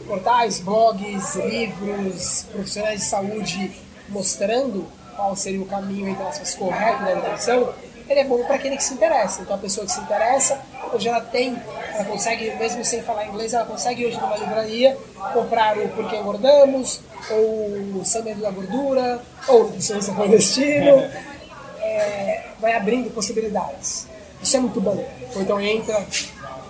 portais, 0.06 0.60
blogs, 0.60 1.36
livros, 1.36 2.44
profissionais 2.52 3.00
de 3.00 3.06
saúde 3.06 3.72
mostrando 4.08 4.86
qual 5.20 5.36
seria 5.36 5.60
o 5.60 5.66
caminho, 5.66 6.08
entre 6.08 6.22
aspas, 6.22 6.54
correto 6.54 7.04
da 7.04 7.14
nutrição, 7.14 7.74
ele 8.08 8.20
é 8.20 8.24
bom 8.24 8.42
para 8.44 8.56
aquele 8.56 8.76
que 8.76 8.82
se 8.82 8.94
interessa. 8.94 9.42
Então 9.42 9.54
a 9.54 9.58
pessoa 9.58 9.86
que 9.86 9.92
se 9.92 10.00
interessa, 10.00 10.58
hoje 10.92 11.08
ela 11.08 11.20
tem, 11.20 11.62
ela 11.92 12.04
consegue, 12.06 12.54
mesmo 12.56 12.82
sem 12.84 13.02
falar 13.02 13.26
inglês, 13.26 13.52
ela 13.52 13.66
consegue 13.66 14.06
hoje 14.06 14.18
numa 14.18 14.36
livraria 14.36 14.96
comprar 15.34 15.76
o 15.76 15.88
Porquê 15.90 16.16
Engordamos, 16.16 17.02
ou 17.30 18.00
o 18.00 18.02
Sem 18.02 18.22
Medo 18.22 18.40
da 18.40 18.50
Gordura, 18.50 19.22
ou 19.46 19.60
o 19.60 19.64
Nutricionista 19.64 20.12
Clandestino. 20.12 20.96
é, 21.82 22.46
vai 22.58 22.72
abrindo 22.74 23.10
possibilidades. 23.10 24.08
Isso 24.42 24.56
é 24.56 24.60
muito 24.60 24.80
bom. 24.80 25.06
Então 25.36 25.60
entra 25.60 26.00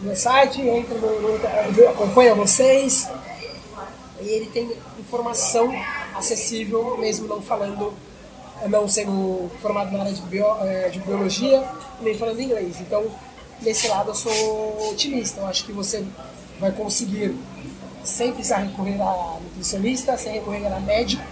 no 0.01 0.09
meu 0.09 0.17
site, 0.17 0.61
entra 0.61 0.99
no, 0.99 1.39
no, 1.39 1.89
acompanha 1.89 2.35
vocês, 2.35 3.09
e 4.21 4.29
ele 4.29 4.47
tem 4.47 4.77
informação 4.99 5.73
acessível, 6.15 6.99
mesmo 6.99 7.29
não 7.29 7.41
falando, 7.41 7.95
não 8.69 8.89
sendo 8.89 9.51
formado 9.61 9.93
na 9.93 10.01
área 10.01 10.13
de, 10.13 10.23
bio, 10.23 10.47
é, 10.63 10.89
de 10.89 11.01
biologia, 11.01 11.63
nem 12.01 12.17
falando 12.17 12.41
inglês. 12.41 12.81
Então, 12.81 13.05
nesse 13.61 13.89
lado 13.89 14.11
eu 14.11 14.15
sou 14.15 14.91
otimista. 14.91 15.41
Eu 15.41 15.47
acho 15.47 15.65
que 15.65 15.73
você 15.73 16.05
vai 16.59 16.73
conseguir, 16.73 17.35
sem 18.05 18.33
precisar 18.33 18.59
recorrer 18.59 19.01
a 19.01 19.39
nutricionista, 19.43 20.17
sem 20.17 20.33
recorrer 20.35 20.67
a 20.67 20.81
médico, 20.81 21.23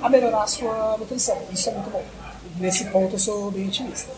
a 0.00 0.08
melhorar 0.08 0.42
a 0.42 0.46
sua 0.46 0.96
nutrição. 0.98 1.38
Isso 1.52 1.68
é 1.68 1.72
muito 1.72 1.90
bom. 1.90 2.04
Nesse 2.58 2.84
ponto 2.86 3.14
eu 3.14 3.18
sou 3.18 3.50
bem 3.50 3.66
otimista. 3.66 4.10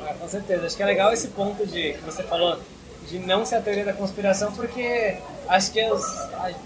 Ah, 0.00 0.14
com 0.18 0.28
certeza. 0.28 0.66
Acho 0.66 0.76
que 0.76 0.82
é 0.82 0.86
legal 0.86 1.12
esse 1.12 1.28
ponto 1.28 1.66
de 1.66 1.94
que 1.94 2.00
você 2.04 2.22
falou 2.22 2.58
de 3.08 3.18
não 3.18 3.44
ser 3.44 3.56
a 3.56 3.60
teoria 3.60 3.84
da 3.84 3.92
conspiração, 3.92 4.52
porque 4.52 5.16
acho 5.48 5.72
que, 5.72 5.82
os, 5.90 6.04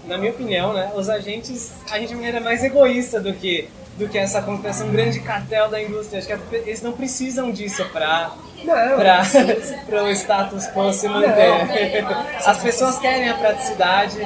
na 0.05 0.17
minha 0.17 0.31
opinião, 0.31 0.73
né, 0.73 0.91
os 0.95 1.09
agentes, 1.09 1.71
a 1.89 1.97
gente 1.97 2.09
de 2.09 2.15
maneira 2.15 2.39
mais 2.39 2.63
egoísta 2.63 3.19
do 3.19 3.33
que 3.33 3.67
do 3.97 4.09
que 4.09 4.17
essa 4.17 4.41
conspiração, 4.41 4.87
um 4.87 4.91
grande 4.91 5.19
cartel 5.21 5.69
da 5.69 5.81
indústria. 5.81 6.19
Acho 6.19 6.27
que 6.27 6.55
eles 6.55 6.81
não 6.81 6.91
precisam 6.91 7.51
disso 7.51 7.85
para 7.93 8.31
para 8.65 10.03
o 10.03 10.09
status 10.09 10.67
quo 10.67 10.91
se 10.91 11.07
manter. 11.07 12.03
Não. 12.03 12.25
As 12.45 12.57
pessoas 12.57 12.97
querem 12.99 13.29
a 13.29 13.35
praticidade. 13.35 14.17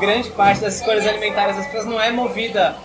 Grande 0.00 0.30
parte 0.30 0.60
das 0.60 0.76
escolhas 0.76 1.06
alimentares 1.06 1.56
das 1.56 1.66
pessoas 1.66 1.86
não 1.86 2.00
é 2.00 2.10
movida 2.10 2.76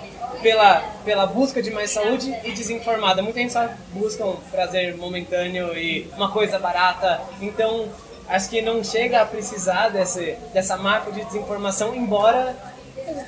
pela, 0.42 0.82
pela 1.04 1.26
busca 1.26 1.62
de 1.62 1.72
mais 1.72 1.92
saúde 1.92 2.34
e 2.44 2.52
desinformada. 2.52 3.22
Muita 3.22 3.40
gente 3.40 3.54
só 3.54 3.68
busca 3.94 4.26
um 4.26 4.36
prazer 4.52 4.96
momentâneo 4.96 5.76
e 5.76 6.10
uma 6.16 6.32
coisa 6.32 6.60
barata. 6.60 7.20
Então, 7.42 7.90
acho 8.28 8.50
que 8.50 8.62
não 8.62 8.84
chega 8.84 9.22
a 9.22 9.26
precisar 9.26 9.90
desse, 9.90 10.38
dessa 10.54 10.78
máfia 10.78 11.12
de 11.12 11.26
desinformação, 11.26 11.96
embora. 11.96 12.56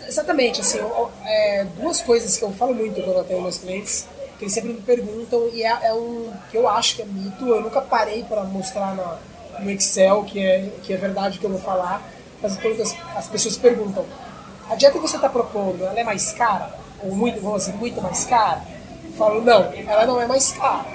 Exatamente, 0.07 0.61
assim, 0.61 0.79
é, 1.25 1.65
duas 1.77 2.01
coisas 2.01 2.37
que 2.37 2.43
eu 2.43 2.51
falo 2.51 2.75
muito 2.75 3.01
quando 3.01 3.17
eu 3.17 3.23
tenho 3.23 3.41
meus 3.41 3.57
clientes, 3.57 4.07
que 4.37 4.45
eles 4.45 4.53
sempre 4.53 4.73
me 4.73 4.81
perguntam, 4.81 5.49
e 5.53 5.63
é, 5.63 5.77
é 5.83 5.93
um 5.93 6.31
que 6.49 6.57
eu 6.57 6.67
acho 6.67 6.95
que 6.95 7.01
é 7.01 7.05
mito, 7.05 7.47
eu 7.47 7.61
nunca 7.61 7.81
parei 7.81 8.23
para 8.23 8.43
mostrar 8.43 8.95
na, 8.95 9.17
no 9.59 9.69
Excel 9.71 10.23
que 10.23 10.43
é, 10.43 10.69
que 10.83 10.93
é 10.93 10.97
verdade 10.97 11.37
o 11.37 11.39
que 11.39 11.45
eu 11.45 11.51
vou 11.51 11.59
falar, 11.59 12.01
mas 12.41 12.57
as, 12.57 12.95
as 13.15 13.27
pessoas 13.27 13.57
perguntam: 13.57 14.05
a 14.69 14.75
dieta 14.75 14.97
que 14.97 15.07
você 15.07 15.15
está 15.15 15.29
propondo, 15.29 15.83
ela 15.83 15.99
é 15.99 16.03
mais 16.03 16.31
cara? 16.31 16.73
Ou 17.03 17.15
muito, 17.15 17.39
vamos 17.41 17.65
dizer, 17.65 17.77
muito 17.77 18.01
mais 18.01 18.25
cara? 18.25 18.61
Eu 19.05 19.11
falo: 19.13 19.41
não, 19.41 19.71
ela 19.87 20.05
não 20.05 20.21
é 20.21 20.27
mais 20.27 20.51
cara. 20.51 20.85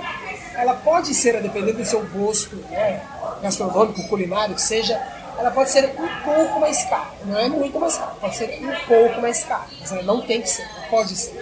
Ela 0.55 0.75
pode 0.75 1.15
ser, 1.15 1.37
a 1.37 1.41
depender 1.41 1.73
do 1.73 1.85
seu 1.85 2.05
gosto, 2.07 2.57
né? 2.71 3.03
gastronômico, 3.43 4.03
culinário, 4.09 4.55
que 4.55 4.63
seja, 4.63 5.01
ela 5.39 5.51
pode 5.51 5.71
ser 5.71 5.87
um 5.99 6.23
pouco 6.25 6.61
mais 6.61 6.85
cara. 6.85 7.11
Não 7.25 7.39
é 7.39 7.49
muito 7.49 7.79
mais 7.79 7.97
cara, 7.97 8.13
pode 8.21 8.37
ser 8.37 8.61
um 8.63 8.87
pouco 8.87 9.21
mais 9.21 9.45
cara. 9.45 9.67
Mas 9.81 9.93
ela 9.93 10.03
não 10.03 10.21
tem 10.23 10.41
que 10.41 10.49
ser, 10.49 10.69
pode 10.91 11.17
ser. 11.17 11.41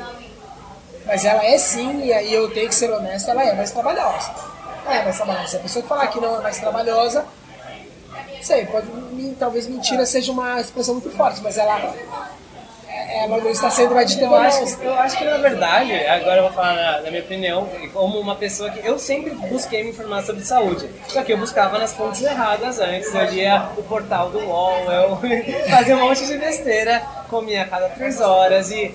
Mas 1.07 1.25
ela 1.25 1.45
é 1.45 1.59
sim, 1.59 2.05
e 2.05 2.13
aí 2.13 2.33
eu 2.33 2.53
tenho 2.53 2.69
que 2.69 2.75
ser 2.75 2.91
honesto, 2.91 3.31
ela 3.31 3.45
é 3.45 3.55
mais 3.55 3.71
trabalhosa. 3.71 4.31
É 4.87 5.03
mais 5.03 5.17
trabalhosa. 5.17 5.49
Se 5.49 5.57
a 5.57 5.61
pessoa 5.61 5.85
falar 5.85 6.07
que 6.09 6.21
não 6.21 6.37
é 6.37 6.41
mais 6.41 6.59
trabalhosa, 6.59 7.25
sei, 8.43 8.67
pode, 8.67 8.87
talvez 9.39 9.67
mentira 9.67 10.05
seja 10.07 10.33
uma 10.33 10.61
expressão 10.61 10.95
muito 10.95 11.11
forte, 11.11 11.41
mas 11.43 11.57
ela 11.59 11.95
ela 13.15 13.39
não 13.39 13.51
está 13.51 13.71
sendo 13.71 13.95
mais 13.95 14.19
eu 14.19 14.35
acho, 14.35 14.83
eu 14.83 14.95
acho 14.95 15.17
que 15.17 15.25
na 15.25 15.39
verdade, 15.39 15.93
agora 15.93 16.39
eu 16.39 16.43
vou 16.45 16.53
falar 16.53 16.75
na, 16.75 17.01
na, 17.03 17.11
minha 17.11 17.23
opinião, 17.23 17.69
como 17.93 18.19
uma 18.19 18.35
pessoa 18.35 18.71
que 18.71 18.87
eu 18.87 18.99
sempre 18.99 19.31
busquei 19.35 19.85
me 19.85 19.91
informar 19.91 20.23
sobre 20.23 20.45
saúde. 20.45 20.91
Só 21.07 21.23
que 21.23 21.33
eu 21.33 21.39
buscava 21.39 21.79
nas 21.79 21.93
fontes 21.95 22.23
erradas 22.23 22.81
antes. 22.81 23.15
Eu 23.15 23.25
lia 23.31 23.69
o 23.77 23.83
portal 23.85 24.31
do 24.31 24.41
UOL, 24.41 24.91
eu 24.91 25.19
fazia 25.71 25.97
um 25.97 26.01
monte 26.01 26.27
de 26.27 26.37
besteira, 26.37 27.01
comia 27.31 27.63
a 27.63 27.67
cada 27.67 27.89
três 27.91 28.21
horas 28.21 28.71
e 28.71 28.95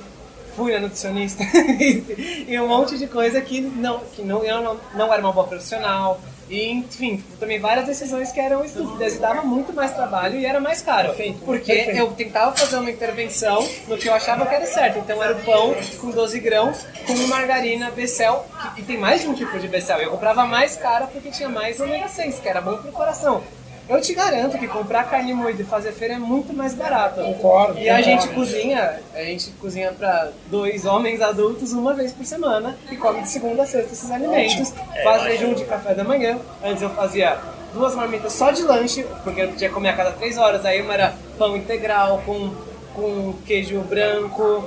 fui 0.56 0.74
na 0.74 0.80
nutricionista 0.82 1.42
e 2.46 2.60
um 2.60 2.68
monte 2.68 2.98
de 2.98 3.08
coisa 3.08 3.40
que 3.40 3.62
não, 3.62 4.00
que 4.00 4.22
não, 4.22 4.44
eu 4.44 4.62
não, 4.62 4.78
não 4.94 5.14
era 5.14 5.22
uma 5.22 5.32
boa 5.32 5.48
profissional 5.48 6.20
e, 6.50 6.72
enfim, 6.72 7.24
também 7.40 7.60
várias 7.60 7.86
decisões 7.86 8.32
que 8.32 8.40
eram 8.40 8.66
estúpidas 8.66 9.16
e 9.16 9.20
dava 9.20 9.44
muito 9.44 9.72
mais 9.72 9.94
trabalho 9.94 10.40
e 10.40 10.46
era 10.46 10.60
mais 10.60 10.82
caro. 10.82 11.10
Perfeito, 11.10 11.40
porque 11.46 11.74
perfeito. 11.74 11.98
eu 11.98 12.12
tentava 12.12 12.56
fazer 12.56 12.78
uma 12.78 12.90
intervenção 12.90 13.68
no 13.88 13.98
que 13.98 14.10
eu 14.10 14.14
achava 14.14 14.46
que 14.48 14.56
era 14.56 14.66
certo. 14.66 14.98
Então 14.98 15.24
era 15.24 15.36
o 15.36 15.44
pão 15.44 15.76
com 16.02 16.10
12 16.10 16.40
grãos, 16.40 16.86
com 17.06 17.14
margarina 17.28 17.92
Becel, 17.92 18.46
que, 18.76 18.82
e 18.82 18.84
tem 18.84 18.98
mais 18.98 19.22
de 19.22 19.28
um 19.28 19.36
tipo 19.36 19.60
de 19.60 19.68
Becel. 19.68 20.00
Eu 20.00 20.10
comprava 20.10 20.46
mais 20.46 20.76
cara 20.76 21.06
porque 21.06 21.30
tinha 21.30 21.50
mais 21.50 21.80
ômega 21.80 22.08
6, 22.08 22.40
que 22.40 22.50
era 22.50 22.62
bom 22.62 22.78
pro 22.78 22.92
coração. 22.92 23.44
Eu 23.90 24.00
te 24.00 24.14
garanto 24.14 24.56
que 24.60 24.68
comprar 24.68 25.10
carne 25.10 25.34
moída 25.34 25.64
e 25.64 25.66
fazer 25.66 25.92
feira 25.92 26.14
é 26.14 26.20
muito 26.20 26.54
mais 26.54 26.76
barato. 26.76 27.22
Concordo. 27.22 27.80
E 27.80 27.90
a 27.90 28.00
gente 28.04 28.28
cozinha, 28.28 29.00
a 29.16 29.24
gente 29.24 29.50
cozinha 29.60 29.92
para 29.92 30.32
dois 30.46 30.86
homens 30.86 31.20
adultos 31.20 31.74
uma 31.74 31.96
vez 31.96 32.14
por 32.14 32.24
semana 32.24 32.78
e 32.92 32.96
come 32.96 33.24
de 33.24 33.30
segunda 33.30 33.64
a 33.64 33.66
sexta 33.66 33.92
esses 33.92 34.12
alimentos. 34.12 34.72
É, 34.94 35.04
Faz 35.04 35.24
jejum 35.24 35.56
de 35.56 35.66
café 35.66 35.96
da 35.96 36.04
manhã. 36.04 36.38
Antes 36.64 36.84
eu 36.84 36.92
fazia 36.92 37.40
duas 37.74 37.96
marmitas 37.96 38.32
só 38.34 38.52
de 38.52 38.62
lanche, 38.62 39.04
porque 39.24 39.42
eu 39.42 39.48
podia 39.50 39.72
comer 39.72 39.90
a 39.90 39.94
cada 39.94 40.12
três 40.12 40.38
horas. 40.38 40.64
Aí 40.66 40.84
uma 40.84 40.94
era 40.94 41.16
pão 41.40 41.58
integral 41.58 42.22
com, 42.24 42.54
com 42.94 43.34
queijo 43.44 43.80
branco 43.82 44.66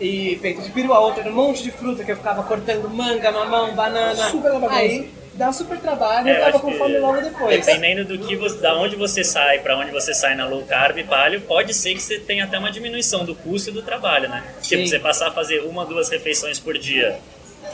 e 0.00 0.36
peito 0.42 0.60
de 0.60 0.70
peru, 0.70 0.92
a 0.92 0.98
outra 0.98 1.22
era 1.22 1.30
um 1.30 1.34
monte 1.34 1.62
de 1.62 1.70
fruta 1.70 2.04
que 2.04 2.10
eu 2.12 2.16
ficava 2.16 2.42
cortando 2.42 2.90
manga, 2.90 3.30
mamão, 3.30 3.74
banana. 3.74 4.28
Super 4.28 4.52
Aí 4.70 5.08
dá 5.36 5.52
super 5.52 5.78
trabalho 5.78 6.28
é, 6.28 6.32
e 6.32 6.40
tava 6.40 6.58
com 6.58 6.72
fome 6.72 6.98
logo 6.98 7.20
depois. 7.20 7.64
Dependendo 7.64 8.04
do 8.04 8.18
que 8.18 8.36
você, 8.36 8.58
da 8.58 8.74
onde 8.74 8.96
você 8.96 9.22
sai, 9.22 9.58
para 9.60 9.76
onde 9.78 9.90
você 9.90 10.12
sai 10.14 10.34
na 10.34 10.46
low 10.46 10.62
carb 10.62 10.98
paleo, 11.04 11.40
pode 11.42 11.74
ser 11.74 11.94
que 11.94 12.02
você 12.02 12.18
tenha 12.18 12.44
até 12.44 12.58
uma 12.58 12.70
diminuição 12.70 13.24
do 13.24 13.34
custo 13.34 13.70
e 13.70 13.72
do 13.72 13.82
trabalho, 13.82 14.28
né? 14.28 14.42
Tipo, 14.42 14.64
Sim. 14.64 14.76
Tipo, 14.76 14.88
você 14.88 14.98
passar 14.98 15.28
a 15.28 15.30
fazer 15.30 15.60
uma, 15.60 15.84
duas 15.84 16.08
refeições 16.08 16.58
por 16.58 16.76
dia 16.78 17.18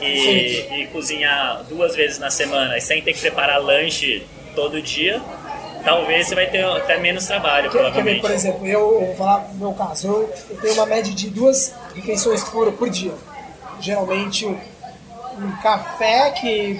e, 0.01 0.81
e 0.81 0.87
cozinhar 0.91 1.63
duas 1.69 1.95
vezes 1.95 2.19
na 2.19 2.29
semana 2.29 2.77
e 2.77 2.81
sem 2.81 3.01
ter 3.01 3.13
que 3.13 3.21
preparar 3.21 3.61
lanche 3.61 4.25
todo 4.55 4.81
dia, 4.81 5.21
talvez 5.83 6.27
você 6.27 6.35
vai 6.35 6.47
ter 6.47 6.63
até 6.65 6.97
menos 6.97 7.25
trabalho, 7.25 7.69
que, 7.69 7.77
provavelmente. 7.77 8.21
por 8.21 8.31
exemplo, 8.31 8.67
eu, 8.67 8.99
vou 8.99 9.15
falar 9.15 9.47
no 9.49 9.55
meu 9.55 9.73
caso, 9.73 10.07
eu, 10.07 10.33
eu, 10.49 10.57
tenho 10.57 10.73
uma 10.73 10.85
média 10.85 11.13
de 11.13 11.29
duas 11.29 11.73
refeições 11.95 12.43
por, 12.43 12.71
por 12.73 12.89
dia. 12.89 13.13
Geralmente 13.79 14.45
um 14.45 15.51
café 15.61 16.31
que 16.31 16.79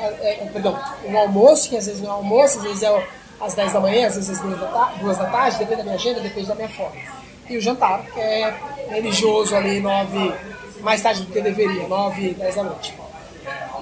é, 0.00 0.42
é, 0.42 0.50
perdão, 0.52 0.78
um 1.04 1.18
almoço, 1.18 1.68
que 1.68 1.76
às 1.76 1.86
vezes 1.86 2.00
não 2.00 2.10
é 2.10 2.12
almoço, 2.14 2.58
às 2.58 2.64
vezes 2.64 2.82
é 2.82 3.06
às 3.40 3.54
10 3.54 3.72
da 3.72 3.80
manhã, 3.80 4.06
às 4.06 4.14
vezes 4.14 4.30
às 4.30 4.40
2 4.40 4.58
da, 4.58 4.92
2 5.00 5.18
da 5.18 5.26
tarde, 5.26 5.58
depende 5.58 5.76
da 5.76 5.84
minha 5.84 5.94
agenda, 5.94 6.20
depende 6.20 6.46
da 6.46 6.54
minha 6.54 6.68
fome. 6.68 7.02
E 7.48 7.56
o 7.56 7.60
jantar, 7.60 8.02
que 8.02 8.20
é 8.20 8.54
religioso 8.90 9.54
ali, 9.56 9.80
9, 9.80 10.34
mais 10.80 11.02
tarde 11.02 11.22
do 11.22 11.32
que 11.32 11.40
deveria, 11.40 11.88
9, 11.88 12.34
10 12.34 12.54
da 12.54 12.62
noite. 12.62 12.94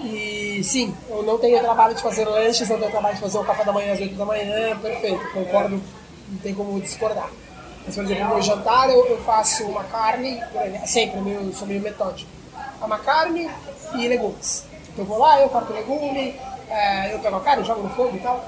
E 0.02 0.60
sim, 0.62 0.94
eu 1.08 1.22
não 1.22 1.38
tenho 1.38 1.58
trabalho 1.60 1.94
de 1.94 2.02
fazer 2.02 2.24
lanches, 2.26 2.68
não 2.68 2.78
tenho 2.78 2.90
trabalho 2.90 3.14
de 3.14 3.20
fazer 3.20 3.38
o 3.38 3.44
café 3.44 3.64
da 3.64 3.72
manhã 3.72 3.92
às 3.92 4.00
8 4.00 4.14
da 4.14 4.24
manhã, 4.24 4.78
perfeito, 4.78 5.32
concordo, 5.32 5.82
não 6.28 6.38
tem 6.38 6.54
como 6.54 6.80
discordar. 6.80 7.30
Mas, 7.84 7.94
por 7.94 8.04
exemplo, 8.04 8.24
no 8.24 8.30
meu 8.30 8.42
jantar 8.42 8.90
eu, 8.90 9.06
eu 9.06 9.18
faço 9.22 9.64
uma 9.64 9.84
carne, 9.84 10.40
sempre, 10.86 11.18
eu 11.30 11.52
sou 11.52 11.66
meio 11.66 11.80
metódico. 11.80 12.30
Uma 12.80 12.98
carne 12.98 13.50
e 13.94 14.08
legumes. 14.08 14.64
Eu 14.96 15.04
vou 15.04 15.18
lá, 15.18 15.40
eu 15.40 15.48
corto 15.48 15.72
legume, 15.72 16.34
é, 16.70 17.14
eu 17.14 17.18
pego 17.18 17.36
a 17.36 17.40
carne, 17.40 17.64
jogo 17.64 17.82
no 17.82 17.90
fogo 17.90 18.16
e 18.16 18.20
tal. 18.20 18.44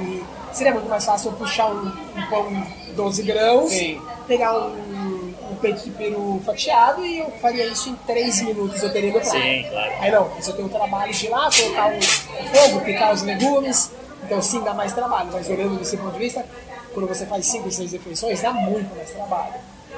E 0.00 0.24
seria 0.52 0.72
muito 0.72 0.88
mais 0.88 1.04
fácil 1.04 1.30
eu 1.30 1.36
puxar 1.36 1.68
um, 1.68 1.86
um 1.86 2.26
pão 2.28 2.66
12 2.94 3.22
grãos, 3.22 3.70
Sim. 3.70 4.00
pegar 4.26 4.56
um, 4.56 5.34
um, 5.50 5.56
peito 5.60 5.84
de 5.84 5.90
peru 5.90 6.40
fatiado 6.44 7.04
e 7.04 7.18
eu 7.18 7.30
faria 7.40 7.66
isso 7.66 7.90
em 7.90 7.94
3 8.06 8.42
minutos, 8.42 8.82
eu 8.82 8.92
teria 8.92 9.12
meu 9.12 9.20
prato. 9.20 9.36
Sim, 9.36 9.66
claro. 9.68 9.92
Aí 10.00 10.10
não, 10.10 10.30
mas 10.34 10.48
eu 10.48 10.54
tenho 10.54 10.68
o 10.68 10.70
trabalho 10.70 11.12
de 11.12 11.26
ir 11.26 11.30
lá, 11.30 11.48
colocar 11.50 11.92
o, 11.92 11.98
o 11.98 12.02
fogo, 12.02 12.80
picar 12.84 13.12
os 13.12 13.22
legumes, 13.22 13.90
então 14.22 14.40
sim 14.42 14.60
dá 14.60 14.74
mais 14.74 14.92
trabalho, 14.92 15.30
mas 15.32 15.48
olhando 15.48 15.78
desse 15.78 15.96
ponto 15.96 16.12
de 16.12 16.18
vista, 16.18 16.44
quando 16.92 17.08
você 17.08 17.26
faz 17.26 17.46
5, 17.46 17.70
6 17.70 17.92
refeições, 17.92 18.42
dá 18.42 18.52
muito 18.52 18.94
mais 18.94 19.10
trabalho. 19.10 19.54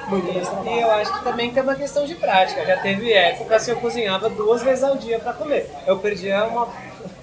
Muito 0.07 0.33
mais 0.33 0.47
trabalho. 0.47 0.69
E 0.69 0.81
eu 0.81 0.91
acho 0.91 1.13
que 1.13 1.23
também 1.23 1.51
tem 1.51 1.63
uma 1.63 1.75
questão 1.75 2.05
de 2.05 2.15
prática. 2.15 2.65
Já 2.65 2.77
teve 2.77 3.11
época 3.11 3.59
que 3.59 3.71
eu 3.71 3.77
cozinhava 3.77 4.29
duas 4.29 4.63
vezes 4.63 4.83
ao 4.83 4.95
dia 4.95 5.19
para 5.19 5.33
comer. 5.33 5.69
Eu 5.85 5.97
perdia 5.99 6.45
uma 6.45 6.67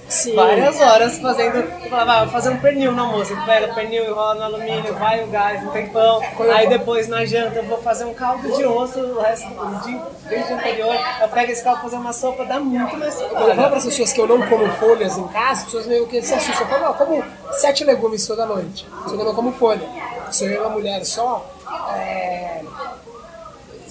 Sim. 0.09 0.35
várias 0.35 0.81
horas 0.81 1.19
fazendo. 1.19 1.57
Eu 1.57 1.91
falava, 1.91 2.13
ah, 2.13 2.25
vou 2.25 2.33
fazer 2.33 2.51
um 2.51 2.59
pernil 2.59 2.93
no 2.93 3.03
almoço. 3.03 3.33
O 3.33 3.75
pernil, 3.75 4.05
enrola 4.05 4.35
no 4.35 4.43
alumínio, 4.43 4.95
vai 4.95 5.25
o 5.25 5.27
gás, 5.29 5.63
não 5.63 5.73
tem 5.73 5.89
pão. 5.89 6.21
Aí 6.55 6.69
depois 6.69 7.09
na 7.09 7.25
janta 7.25 7.59
eu 7.59 7.65
vou 7.65 7.79
fazer 7.79 8.05
um 8.05 8.15
caldo 8.15 8.55
de 8.55 8.65
osso 8.65 9.01
o 9.01 9.21
resto 9.21 9.49
do 9.49 9.83
dia, 9.85 10.03
desde 10.29 10.53
o 10.53 10.57
anterior. 10.57 10.97
Eu 11.21 11.29
pego 11.29 11.53
esse 11.53 11.65
caldo 11.65 11.83
fazer 11.83 11.97
uma 11.97 12.13
sopa, 12.13 12.45
dá 12.45 12.61
muito 12.61 12.97
mais. 12.97 13.15
Quando 13.15 13.49
eu 13.49 13.57
falo 13.57 13.69
para 13.69 13.79
as 13.79 13.85
pessoas 13.85 14.13
que 14.13 14.21
eu 14.21 14.27
não 14.27 14.47
como 14.47 14.71
folhas 14.73 15.17
em 15.17 15.27
casa, 15.29 15.53
as 15.53 15.65
pessoas 15.65 15.87
meio 15.87 16.07
que 16.07 16.23
se 16.23 16.35
assustam. 16.35 16.63
Eu 16.63 16.69
falo, 16.69 16.83
não, 16.83 16.89
eu 16.89 16.95
como 16.95 17.25
sete 17.53 17.85
legumes 17.85 18.27
toda 18.27 18.47
noite. 18.47 18.87
Só 19.07 19.15
eu 19.15 19.25
não 19.25 19.35
como 19.35 19.53
folha. 19.53 19.89
Se 20.31 20.45
eu 20.45 20.53
e 20.53 20.59
uma 20.59 20.71
mulher 20.71 21.05
só, 21.05 21.45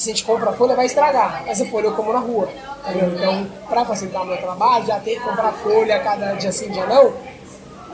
se 0.04 0.12
a 0.12 0.14
gente 0.14 0.26
compra 0.26 0.50
a 0.50 0.54
folha, 0.54 0.76
vai 0.76 0.86
estragar. 0.86 1.44
Mas 1.48 1.62
a 1.62 1.66
folha 1.66 1.86
eu 1.88 1.94
como 1.94 2.12
na 2.12 2.20
rua. 2.20 2.50
Entendeu? 2.86 3.14
Então, 3.16 3.48
para 3.70 3.86
facilitar 3.86 4.24
o 4.24 4.26
meu 4.26 4.38
trabalho, 4.38 4.86
já 4.86 5.00
tem 5.00 5.16
que 5.16 5.22
comprar 5.22 5.52
folha 5.54 6.00
cada 6.00 6.34
dia 6.34 6.52
sim, 6.52 6.70
dia 6.70 6.86
não. 6.86 7.14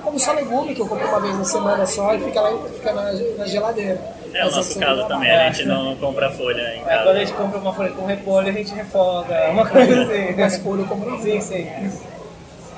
Como 0.03 0.19
só 0.19 0.31
legume, 0.31 0.73
que 0.73 0.81
eu 0.81 0.87
compro 0.87 1.07
uma 1.07 1.19
vez 1.19 1.37
na 1.37 1.43
semana 1.43 1.85
só 1.85 2.15
e 2.15 2.19
fica 2.19 2.41
lá 2.41 2.57
fica 2.73 2.93
na, 2.93 3.11
na 3.37 3.45
geladeira. 3.45 4.01
É 4.33 4.45
o 4.45 4.51
nosso 4.51 4.77
eu 4.77 4.85
caso 4.87 5.07
também, 5.07 5.31
a 5.31 5.51
gente 5.51 5.67
não 5.67 5.95
compra 5.95 6.29
folha 6.31 6.61
em 6.75 6.79
Aí 6.79 6.83
quando 6.83 6.93
a 6.93 7.03
casa. 7.05 7.19
gente 7.19 7.33
compra 7.33 7.59
uma 7.59 7.73
folha 7.73 7.89
com 7.91 8.05
repolho, 8.05 8.47
a 8.47 8.51
gente 8.51 8.73
refoga, 8.73 9.49
uma 9.51 9.65
coisa 9.67 10.03
assim. 10.03 10.35
Mas 10.37 10.57
folha 10.57 10.81
eu 10.81 10.87
compro 10.87 11.21
Sim, 11.21 11.41
sim. 11.41 11.67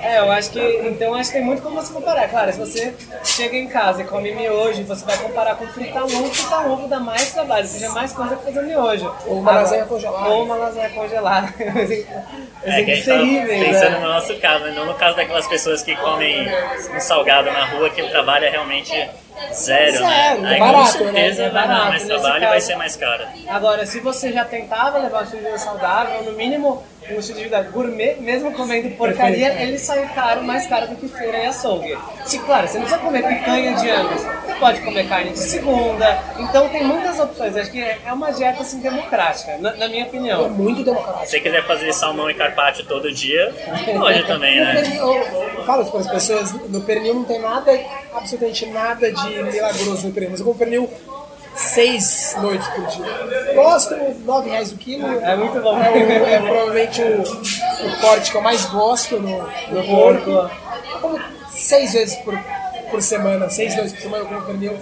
É, 0.02 0.18
eu 0.18 0.30
acho 0.32 0.50
que. 0.50 0.58
Então 0.58 1.14
acho 1.14 1.30
que 1.30 1.38
tem 1.38 1.46
muito 1.46 1.62
como 1.62 1.80
você 1.80 1.92
comparar. 1.92 2.28
Claro, 2.28 2.52
se 2.52 2.58
você 2.58 2.94
chega 3.24 3.56
em 3.56 3.68
casa 3.68 4.02
e 4.02 4.04
come 4.04 4.32
miojo, 4.32 4.82
você 4.82 5.04
vai 5.04 5.16
comparar 5.16 5.54
com 5.54 5.66
fritar 5.68 6.02
um 6.02 6.06
ovo, 6.06 6.34
fritar 6.34 6.66
um 6.66 6.72
ovo 6.72 6.88
dá 6.88 6.98
mais 6.98 7.32
trabalho, 7.32 7.66
seja 7.66 7.88
mais 7.90 8.12
coisa 8.12 8.36
que 8.36 8.44
fazer 8.44 8.62
miojo. 8.62 9.14
Ou 9.26 9.38
uma 9.38 9.52
lasanha 9.52 9.84
congelada. 9.86 10.28
Ou 10.28 10.44
uma 10.44 10.56
lasanha 10.56 10.90
congelada. 10.90 11.54
É 12.64 12.84
que 12.84 12.92
a 12.92 12.94
gente 12.94 13.06
tá 13.06 13.46
pensando 13.48 14.00
no 14.00 14.08
nosso 14.08 14.38
caso, 14.38 14.64
né? 14.64 14.70
não 14.70 14.86
no 14.86 14.94
caso 14.94 15.16
daquelas 15.16 15.48
pessoas 15.48 15.82
que 15.82 15.96
comem 15.96 16.46
um 16.94 17.00
salgado 17.00 17.50
na 17.50 17.64
rua, 17.64 17.90
que 17.90 18.00
o 18.00 18.08
trabalho 18.08 18.44
é 18.44 18.50
realmente 18.50 18.92
zero, 19.52 19.92
Zero, 19.98 20.40
né? 20.40 20.50
Aí 20.54 20.58
barato, 20.60 20.78
com 20.98 21.04
certeza 21.04 21.42
né? 21.42 21.48
É 21.48 21.50
vai 21.50 21.68
dar 21.68 21.88
mais 21.88 22.04
trabalho 22.04 22.36
e 22.36 22.40
vai 22.46 22.52
caso. 22.54 22.66
ser 22.66 22.76
mais 22.76 22.96
caro. 22.96 23.24
Agora, 23.48 23.86
se 23.86 24.00
você 24.00 24.32
já 24.32 24.44
tentava 24.44 24.98
levar 24.98 25.20
um 25.20 25.22
estilo 25.24 25.40
de 25.42 25.46
vida 25.46 25.58
saudável, 25.58 26.22
no 26.24 26.32
mínimo 26.32 26.82
um 27.10 27.18
estilo 27.18 27.38
de 27.38 27.44
vida 27.44 27.60
gourmet, 27.62 28.14
mesmo 28.20 28.52
comendo 28.52 28.88
porcaria, 28.96 29.46
Perfeito. 29.48 29.68
ele 29.68 29.78
sai 29.78 30.08
caro, 30.14 30.42
mais 30.44 30.66
caro 30.68 30.86
do 30.86 30.94
que 30.96 31.08
feira 31.08 31.38
e 31.38 31.46
açougue. 31.46 31.98
Se, 32.24 32.38
claro, 32.38 32.68
você 32.68 32.78
não 32.78 32.84
precisa 32.86 33.04
comer 33.04 33.26
picanha 33.26 33.74
de 33.74 33.90
angus, 33.90 34.22
você 34.22 34.54
pode 34.60 34.80
comer 34.82 35.08
carne 35.08 35.30
de 35.32 35.38
segunda, 35.40 36.22
então 36.38 36.68
tem 36.68 36.84
muitas 36.84 37.18
opções. 37.18 37.56
Acho 37.56 37.72
que 37.72 37.82
é 37.82 38.12
uma 38.12 38.30
dieta 38.32 38.62
assim 38.62 38.78
democrática, 38.80 39.58
na, 39.58 39.72
na 39.74 39.88
minha 39.88 40.04
É 40.04 40.06
opinião. 40.06 40.48
muito 40.50 40.78
Se 40.78 40.84
democrático. 40.84 41.26
você 41.26 41.40
quiser 41.40 41.66
fazer 41.66 41.92
salmão 41.92 42.30
e 42.30 42.34
carpaccio 42.34 42.84
todo 42.86 43.12
dia, 43.12 43.52
pode 43.98 44.24
também, 44.24 44.60
né? 44.60 44.72
pernil, 44.74 45.02
eu, 45.12 45.48
eu 45.56 45.64
falo 45.64 45.84
para 45.84 46.00
as 46.00 46.06
pessoas, 46.08 46.52
no 46.52 46.80
pernil 46.82 47.14
não 47.14 47.24
tem 47.24 47.40
nada, 47.40 47.72
absolutamente 48.14 48.66
nada 48.66 49.10
de 49.12 49.42
milagroso 49.42 50.06
no 50.06 50.12
pernil. 50.12 50.30
Mas 50.30 50.40
eu 50.40 50.46
como 50.46 50.58
pernil 50.58 50.88
seis 51.54 52.34
noites 52.40 52.66
por 52.68 52.86
dia. 52.86 53.54
Gosto, 53.54 53.94
nove 54.24 54.50
reais 54.50 54.72
o 54.72 54.76
quilo. 54.76 55.06
É 55.22 55.36
muito 55.36 55.60
bom. 55.60 55.78
É, 55.82 55.90
o- 55.90 56.26
é 56.26 56.38
provavelmente 56.40 57.02
o, 57.02 57.22
o 57.22 58.00
corte 58.00 58.30
que 58.30 58.36
eu 58.36 58.40
mais 58.42 58.64
gosto 58.66 59.18
no, 59.20 59.38
no 59.70 59.84
porco. 59.86 60.30
Eu 60.30 60.98
como 61.00 61.20
seis 61.50 61.92
vezes 61.92 62.16
por, 62.16 62.38
por 62.90 63.02
semana, 63.02 63.48
seis 63.50 63.74
noites 63.76 63.92
por 63.94 64.02
semana 64.02 64.24
eu 64.24 64.28
como 64.28 64.42
pernil. 64.42 64.78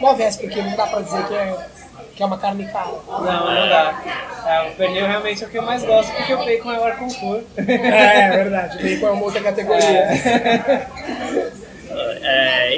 Nove 0.00 0.18
reais 0.18 0.36
por 0.36 0.50
quilo, 0.50 0.68
não 0.68 0.76
dá 0.76 0.86
para 0.86 1.00
dizer 1.02 1.24
que 1.28 1.34
é, 1.34 1.56
que 2.16 2.22
é 2.22 2.26
uma 2.26 2.38
carne 2.38 2.66
cara. 2.72 2.88
Não, 3.06 3.20
não 3.22 3.68
dá. 3.68 4.02
É, 4.44 4.68
o 4.68 4.72
pernil 4.74 5.06
realmente 5.06 5.44
é 5.44 5.46
o 5.46 5.50
que 5.50 5.56
eu 5.58 5.62
mais 5.62 5.84
gosto, 5.84 6.10
porque 6.12 6.34
o 6.34 6.38
bacon 6.44 6.72
é 6.72 6.92
o 6.92 6.96
concurso. 6.96 7.44
É, 7.56 8.18
é 8.22 8.30
verdade, 8.30 8.76
o 8.78 8.82
bacon 8.82 9.06
é 9.06 9.10
uma 9.12 9.22
outra 9.22 9.40
categoria. 9.40 9.86
É, 9.88 10.86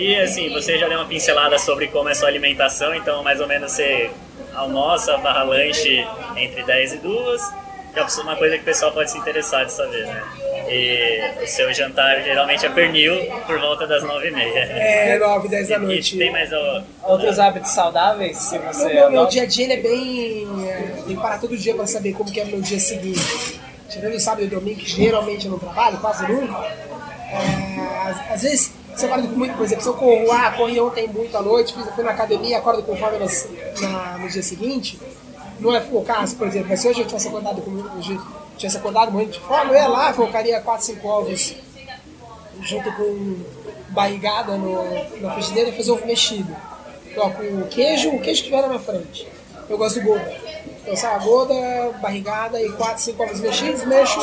e 0.01 0.17
assim, 0.21 0.51
você 0.53 0.79
já 0.79 0.89
deu 0.89 0.99
uma 0.99 1.07
pincelada 1.07 1.59
sobre 1.59 1.89
como 1.89 2.09
é 2.09 2.13
a 2.13 2.15
sua 2.15 2.29
alimentação, 2.29 2.95
então 2.95 3.23
mais 3.23 3.41
ou 3.41 3.47
menos 3.47 3.73
você 3.73 4.11
almoça 4.55 5.17
barra 5.19 5.43
lanche 5.43 6.07
entre 6.37 6.63
10 6.63 6.95
e 6.95 6.97
2, 6.99 7.43
que 7.93 8.01
é 8.01 8.07
uma 8.23 8.37
coisa 8.37 8.57
que 8.57 8.63
o 8.63 8.65
pessoal 8.65 8.93
pode 8.93 9.11
se 9.11 9.19
interessar 9.19 9.65
de 9.67 9.73
saber, 9.73 10.07
né? 10.07 10.23
E 10.67 11.43
o 11.43 11.47
seu 11.47 11.73
jantar 11.75 12.23
geralmente 12.23 12.65
é 12.65 12.71
pernil 12.71 13.15
por 13.47 13.59
volta 13.61 13.87
das 13.87 14.03
9 14.03 14.29
e 14.29 14.31
meia. 14.31 14.59
É, 14.61 15.19
nove, 15.19 15.47
dez 15.49 15.69
da 15.69 15.77
E 15.77 15.79
noite. 15.79 16.17
tem 16.17 16.33
mais 16.33 16.51
o... 16.53 16.83
Outros 17.03 17.39
hábitos 17.39 17.71
saudáveis, 17.73 18.37
se 18.39 18.59
Meu, 18.59 18.73
você. 18.73 18.95
meu, 18.95 19.11
meu 19.11 19.27
dia 19.27 19.43
a 19.43 19.47
dia 19.47 19.65
ele 19.65 19.73
é 19.75 19.77
bem. 19.83 20.49
é, 20.67 20.77
tem 21.07 21.17
que 21.17 21.23
parar 21.23 21.39
todo 21.39 21.57
dia 21.57 21.75
para 21.75 21.87
saber 21.87 22.15
como 22.15 22.33
que 22.33 22.41
é 22.41 22.45
o 22.45 22.47
meu 22.47 22.61
dia 22.63 22.81
seguinte. 22.81 23.61
Tirando 23.91 24.15
o 24.15 24.21
sábado 24.21 24.45
e 24.45 24.47
domingo, 24.47 24.81
que 24.81 24.89
geralmente 24.91 25.45
eu 25.45 25.53
não 25.53 25.59
trabalho, 25.59 25.99
quase 25.99 26.27
nunca. 26.27 26.65
é, 27.31 28.09
às, 28.09 28.31
às 28.33 28.43
vezes 28.43 28.73
você 28.97 29.07
acorda 29.07 29.27
com 29.29 29.35
muito, 29.37 29.57
por 29.57 29.65
exemplo, 29.65 29.83
se 29.83 29.89
eu 29.89 29.95
corro, 29.95 30.31
ah, 30.33 30.53
corri 30.53 30.81
ontem 30.81 31.09
muito 31.09 31.37
à 31.37 31.43
noite, 31.43 31.75
fiz, 31.75 31.87
fui 31.95 32.05
na 32.05 32.11
academia, 32.13 32.59
acordo 32.59 32.83
com 32.83 32.97
fome 32.97 33.19
nas- 33.19 33.49
na- 33.81 34.19
no 34.19 34.29
dia 34.29 34.43
seguinte. 34.43 35.01
Não 35.61 35.75
é 35.75 35.85
o 35.91 36.03
caso, 36.03 36.37
por 36.37 36.47
exemplo, 36.47 36.69
mas 36.71 36.81
se 36.81 36.89
hoje 36.89 37.01
eu 37.01 37.07
tivesse 37.07 37.29
acordado 37.29 37.61
com 37.63 37.71
hoje, 37.99 38.19
tivesse 38.57 38.77
acordado 38.77 39.11
morrendo 39.13 39.33
de 39.33 39.41
fome, 39.41 39.71
eu 39.71 39.75
ia 39.75 39.87
lá, 39.89 40.13
colocaria 40.13 40.61
4, 40.61 40.85
5 40.87 41.09
ovos 41.09 41.55
junto 42.61 42.93
com 42.93 43.37
barrigada 43.91 44.57
no, 44.57 45.21
na 45.21 45.33
frigideira 45.33 45.71
e 45.71 45.77
fazer 45.77 45.91
ovo 45.93 46.07
mexido. 46.07 46.55
Coloco 47.15 47.43
o 47.43 47.67
queijo, 47.69 48.11
o 48.11 48.21
queijo 48.21 48.43
que 48.43 48.49
tiver 48.49 48.63
na 48.63 48.69
minha 48.69 48.81
frente. 48.81 49.27
Eu 49.69 49.79
gosto 49.79 50.01
do 50.01 50.07
goda. 50.07 50.44
Então, 50.85 50.97
sabe, 50.97 51.25
goda, 51.25 51.55
barrigada 52.01 52.61
e 52.61 52.71
4, 52.73 53.03
5 53.03 53.23
ovos 53.23 53.41
mexidos, 53.41 53.85
mexo 53.87 54.21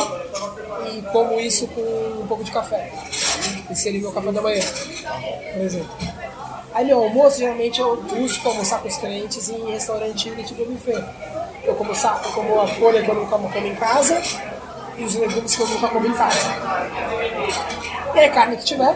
e 0.95 1.01
como 1.11 1.39
isso 1.39 1.67
com 1.67 1.81
um 2.21 2.27
pouco 2.27 2.43
de 2.43 2.51
café. 2.51 2.91
Esse 3.69 3.81
seria 3.83 3.99
meu 3.99 4.11
café 4.11 4.31
da 4.31 4.41
manhã, 4.41 4.61
por 5.53 5.61
exemplo. 5.61 5.89
Aí 6.73 6.85
meu 6.85 7.03
almoço, 7.03 7.39
geralmente 7.39 7.81
eu 7.81 7.97
busco 8.03 8.47
almoçar 8.47 8.79
com 8.79 8.87
os 8.87 8.95
clientes 8.97 9.49
em 9.49 9.71
restaurante 9.71 10.29
do 10.29 10.43
tipo 10.43 10.63
buffet. 10.65 11.03
Eu 11.63 11.73
como, 11.75 11.93
sa- 11.95 12.21
eu 12.23 12.31
como 12.31 12.61
a 12.61 12.67
folha 12.67 13.01
que 13.03 13.09
eu 13.09 13.15
nunca 13.15 13.37
como 13.37 13.57
em 13.57 13.75
casa 13.75 14.21
e 14.97 15.03
os 15.03 15.15
legumes 15.15 15.55
que 15.55 15.61
eu 15.63 15.67
nunca 15.67 15.87
como 15.89 16.05
em 16.07 16.13
casa. 16.13 16.37
E 18.15 18.19
a 18.19 18.29
carne 18.31 18.57
que 18.57 18.65
tiver, 18.65 18.95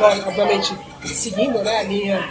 lógico, 0.00 0.28
obviamente 0.28 0.76
seguindo 1.06 1.58
né, 1.62 1.78
a 1.78 1.82
linha 1.82 2.28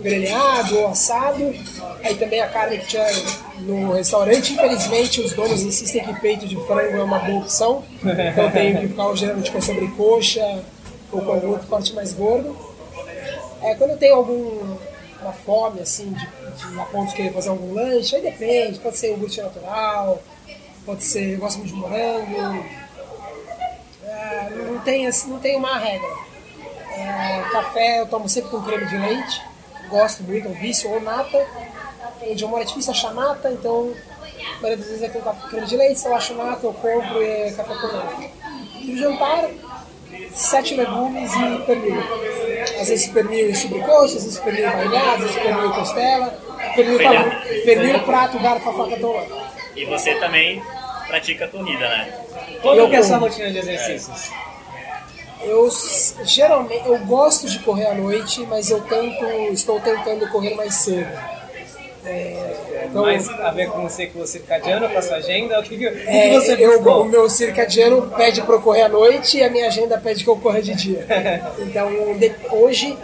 grelhado 0.00 0.78
ou 0.78 0.88
assado. 0.88 1.54
Aí 2.02 2.14
também 2.14 2.40
a 2.40 2.48
carne 2.48 2.78
que 2.78 2.86
tiver 2.86 3.12
no 3.60 3.92
restaurante, 3.92 4.52
infelizmente 4.52 5.20
os 5.20 5.32
donos 5.32 5.62
insistem 5.62 6.04
que 6.04 6.20
peito 6.20 6.46
de 6.46 6.56
frango 6.66 6.96
é 6.96 7.02
uma 7.02 7.18
boa 7.18 7.40
opção. 7.40 7.84
Então 8.02 8.50
tenho 8.50 8.80
que 8.80 8.88
ficar 8.88 9.14
geralmente 9.14 9.50
com 9.50 9.60
sobrecoxa 9.60 10.62
ou 11.12 11.22
com 11.22 11.32
algum 11.32 11.48
outro 11.50 11.66
corte 11.66 11.92
mais 11.94 12.12
gordo. 12.12 12.56
É, 13.62 13.74
quando 13.74 13.90
eu 13.90 13.98
tenho 13.98 14.14
alguma 14.14 15.32
fome, 15.44 15.80
assim, 15.80 16.12
de, 16.12 16.26
de 16.26 16.80
a 16.80 16.84
ponto 16.84 17.10
de 17.10 17.14
querer 17.14 17.32
fazer 17.32 17.50
algum 17.50 17.74
lanche, 17.74 18.16
aí 18.16 18.22
depende, 18.22 18.78
pode 18.78 18.96
ser 18.96 19.10
iogurte 19.10 19.40
natural, 19.42 20.22
pode 20.86 21.04
ser, 21.04 21.34
eu 21.34 21.38
gosto 21.38 21.58
muito 21.58 21.74
de 21.74 21.78
morango, 21.78 22.64
é, 24.02 24.50
não, 24.50 24.78
tem, 24.80 25.06
assim, 25.06 25.30
não 25.30 25.38
tem 25.38 25.56
uma 25.56 25.78
regra. 25.78 26.08
É, 26.96 27.42
café 27.52 28.00
eu 28.00 28.06
tomo 28.06 28.28
sempre 28.28 28.50
com 28.50 28.62
creme 28.62 28.86
de 28.86 28.96
leite, 28.96 29.42
gosto 29.90 30.22
muito, 30.22 30.46
é 30.46 30.50
um 30.50 30.54
vício, 30.54 30.90
ou 30.90 31.00
nata. 31.00 31.46
Onde 32.22 32.42
eu 32.42 32.48
moro 32.48 32.62
é 32.62 32.66
difícil 32.66 32.92
achar 32.92 33.12
nata, 33.14 33.50
então 33.50 33.92
a 34.58 34.62
maioria 34.62 34.76
das 34.76 34.86
vezes 34.86 35.02
é 35.02 35.08
com 35.08 35.20
creme 35.48 35.66
de 35.66 35.76
leite, 35.76 35.98
se 35.98 36.06
eu 36.06 36.14
acho 36.14 36.34
nata 36.34 36.66
eu 36.66 36.72
compro 36.72 37.22
e 37.22 37.26
é 37.26 37.52
café 37.52 37.74
com 37.74 37.86
nata. 37.86 38.24
E 38.80 38.92
o 38.94 38.98
jantar, 38.98 39.50
sete 40.34 40.74
legumes 40.74 41.30
e 41.34 41.58
pernil. 41.66 42.02
Às 42.80 42.88
vezes 42.88 43.06
pernil 43.08 43.50
e 43.50 43.54
sobrecoxa, 43.56 44.16
às 44.16 44.24
vezes 44.24 44.38
pernil 44.38 44.70
barrigado, 44.70 45.08
às 45.08 45.18
vezes 45.20 45.36
pernil 45.42 45.70
costela, 45.72 46.38
pernil, 46.74 46.98
Pernil. 46.98 47.64
pernil 47.64 48.00
prato, 48.00 48.38
garfo, 48.38 48.70
a 48.70 48.72
faca, 48.72 48.96
toa. 48.98 49.26
E 49.74 49.84
você 49.86 50.14
também 50.16 50.62
pratica 51.06 51.48
corrida, 51.48 51.88
né? 51.88 52.12
Como 52.62 52.74
Eu 52.74 52.88
que 52.88 52.96
é 52.96 52.98
a 52.98 53.02
sua 53.02 53.16
rotina 53.18 53.50
de 53.50 53.58
exercícios? 53.58 54.30
Eu 55.42 55.68
geralmente 56.24 56.86
eu 56.86 56.98
gosto 57.06 57.48
de 57.48 57.58
correr 57.60 57.86
à 57.86 57.94
noite, 57.94 58.44
mas 58.46 58.70
eu 58.70 58.80
tento, 58.82 59.24
estou 59.52 59.80
tentando 59.80 60.28
correr 60.30 60.54
mais 60.54 60.74
cedo. 60.74 61.08
É, 62.04 62.86
então, 62.88 63.02
Mais 63.02 63.28
a 63.28 63.50
ver 63.50 63.70
com 63.70 63.84
o 63.84 63.90
ciclo 63.90 64.26
circadiano, 64.26 64.88
com 64.88 64.98
a 64.98 65.02
sua 65.02 65.16
agenda? 65.16 65.60
O 65.60 65.62
que, 65.62 65.76
que, 65.76 65.86
o 65.86 65.92
que 65.92 66.08
é, 66.08 66.30
você 66.32 66.54
eu, 66.58 66.80
o 66.80 67.04
meu 67.04 67.28
circadiano 67.28 68.10
pede 68.16 68.40
para 68.42 68.54
eu 68.54 68.60
correr 68.62 68.82
à 68.82 68.88
noite 68.88 69.36
e 69.38 69.42
a 69.44 69.50
minha 69.50 69.66
agenda 69.66 69.98
pede 69.98 70.24
que 70.24 70.30
eu 70.30 70.36
corra 70.36 70.62
de 70.62 70.74
dia. 70.74 71.06
Então 71.58 71.90
de- 72.18 72.34
hoje 72.50 72.96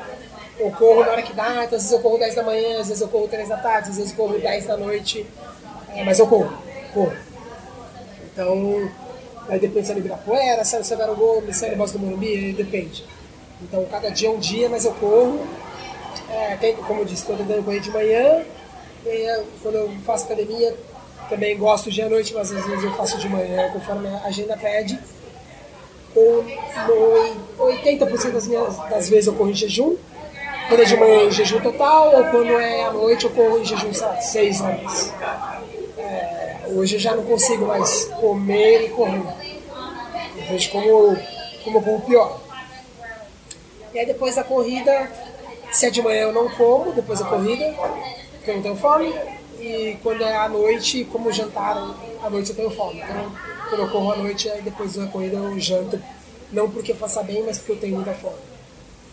eu 0.59 0.71
corro 0.71 1.05
na 1.05 1.13
hora 1.13 1.23
que 1.23 1.35
dá, 1.35 1.49
então, 1.65 1.65
às 1.65 1.71
vezes 1.71 1.93
eu 1.93 1.99
corro 2.01 2.19
10 2.19 2.35
da 2.35 2.43
manhã, 2.43 2.81
às 2.81 2.89
vezes 2.89 3.03
eu 3.03 3.09
corro 3.09 3.29
3 3.29 3.49
da 3.49 3.57
tarde, 3.59 3.91
às 3.91 3.97
vezes 3.99 4.13
eu 4.13 4.17
corro 4.17 4.39
10 4.39 4.67
da 4.67 4.77
noite, 4.79 5.27
é, 5.95 6.03
mas 6.03 6.19
eu 6.19 6.27
corro, 6.27 6.51
corro. 6.95 7.13
Então, 8.33 8.91
aí 9.49 9.59
depende 9.59 9.87
se 9.87 9.93
é 9.93 9.95
no 9.95 10.01
Ibirapuera, 10.01 10.65
se 10.65 10.77
é 10.77 10.79
no 10.79 10.85
Severo 10.85 11.15
Gomes, 11.15 11.57
se 11.57 11.67
é 11.67 11.71
no 11.71 11.77
Bosque 11.77 11.99
do 11.99 12.05
Morumbi, 12.05 12.53
depende. 12.53 13.05
Então, 13.63 13.85
cada 13.91 14.11
dia 14.11 14.29
é 14.29 14.31
um 14.31 14.39
dia, 14.39 14.69
mas 14.69 14.85
eu 14.85 14.93
corro. 14.95 15.47
É, 16.31 16.57
tem, 16.57 16.75
como 16.77 17.01
eu 17.01 17.05
disse, 17.05 17.23
estou 17.23 17.37
tentando 17.37 17.65
correr 17.65 17.81
de 17.81 17.91
manhã. 17.91 18.45
E 19.05 19.09
é, 19.09 19.45
quando 19.63 19.77
eu 19.77 19.91
faço 20.05 20.25
academia, 20.25 20.77
também 21.29 21.57
gosto 21.57 21.91
de 21.91 22.03
à 22.03 22.09
noite, 22.09 22.35
mas 22.35 22.53
às 22.53 22.65
vezes 22.67 22.85
eu 22.85 22.93
faço 22.93 23.19
de 23.19 23.29
manhã, 23.29 23.71
conforme 23.73 24.09
a 24.09 24.25
agenda 24.25 24.57
pede. 24.57 24.99
No 26.15 27.67
80% 27.67 28.31
das, 28.31 28.47
minhas, 28.47 28.77
das 28.89 29.09
vezes 29.09 29.27
eu 29.27 29.35
corro 29.35 29.51
em 29.51 29.55
jejum. 29.55 29.97
Quando 30.69 30.81
é 30.81 30.85
de 30.85 30.97
manhã 30.97 31.25
em 31.25 31.31
jejum 31.31 31.61
total, 31.61 32.17
ou 32.17 32.25
quando 32.25 32.51
é 32.59 32.85
à 32.85 32.93
noite 32.93 33.25
eu 33.25 33.31
corro 33.31 33.59
em 33.59 33.65
jejum, 33.65 33.93
sei 33.93 34.07
lá, 34.07 34.21
6 34.21 34.61
horas. 34.61 35.13
Hoje 36.77 36.97
eu 36.97 37.01
já 37.01 37.17
não 37.17 37.25
consigo 37.25 37.67
mais 37.67 38.05
comer 38.21 38.85
e 38.85 38.89
correr. 38.91 39.23
Eu 40.37 40.45
vejo 40.47 40.71
como, 40.71 41.17
como 41.65 41.79
eu 41.79 41.83
como 41.83 42.01
pior. 42.03 42.39
E 43.95 43.99
aí 43.99 44.05
depois 44.05 44.37
da 44.37 44.45
corrida, 44.45 45.11
se 45.73 45.87
é 45.87 45.91
de 45.91 46.03
manhã 46.03 46.25
eu 46.25 46.35
não 46.35 46.51
como, 46.51 46.93
depois 46.93 47.21
da 47.21 47.25
corrida, 47.25 47.65
porque 48.35 48.51
eu 48.51 48.57
não 48.57 48.63
tenho 48.63 48.77
fome. 48.77 49.11
E 49.59 49.97
quando 50.03 50.23
é 50.23 50.37
à 50.37 50.51
noite, 50.51 51.09
como 51.11 51.33
jantar, 51.33 51.79
à 52.23 52.29
noite 52.29 52.51
eu 52.51 52.57
tenho 52.57 52.71
fome. 52.71 53.01
Então, 53.01 53.33
quando 53.71 53.81
eu 53.81 53.91
corro 53.91 54.13
à 54.13 54.17
noite, 54.17 54.51
aí 54.51 54.61
depois 54.61 54.97
da 54.97 55.07
corrida 55.07 55.39
eu 55.39 55.59
janto. 55.59 55.99
Não 56.53 56.71
porque 56.71 56.93
faça 56.93 57.23
bem, 57.23 57.43
mas 57.43 57.57
porque 57.57 57.73
eu 57.73 57.77
tenho 57.79 57.95
muita 57.95 58.13
fome. 58.13 58.37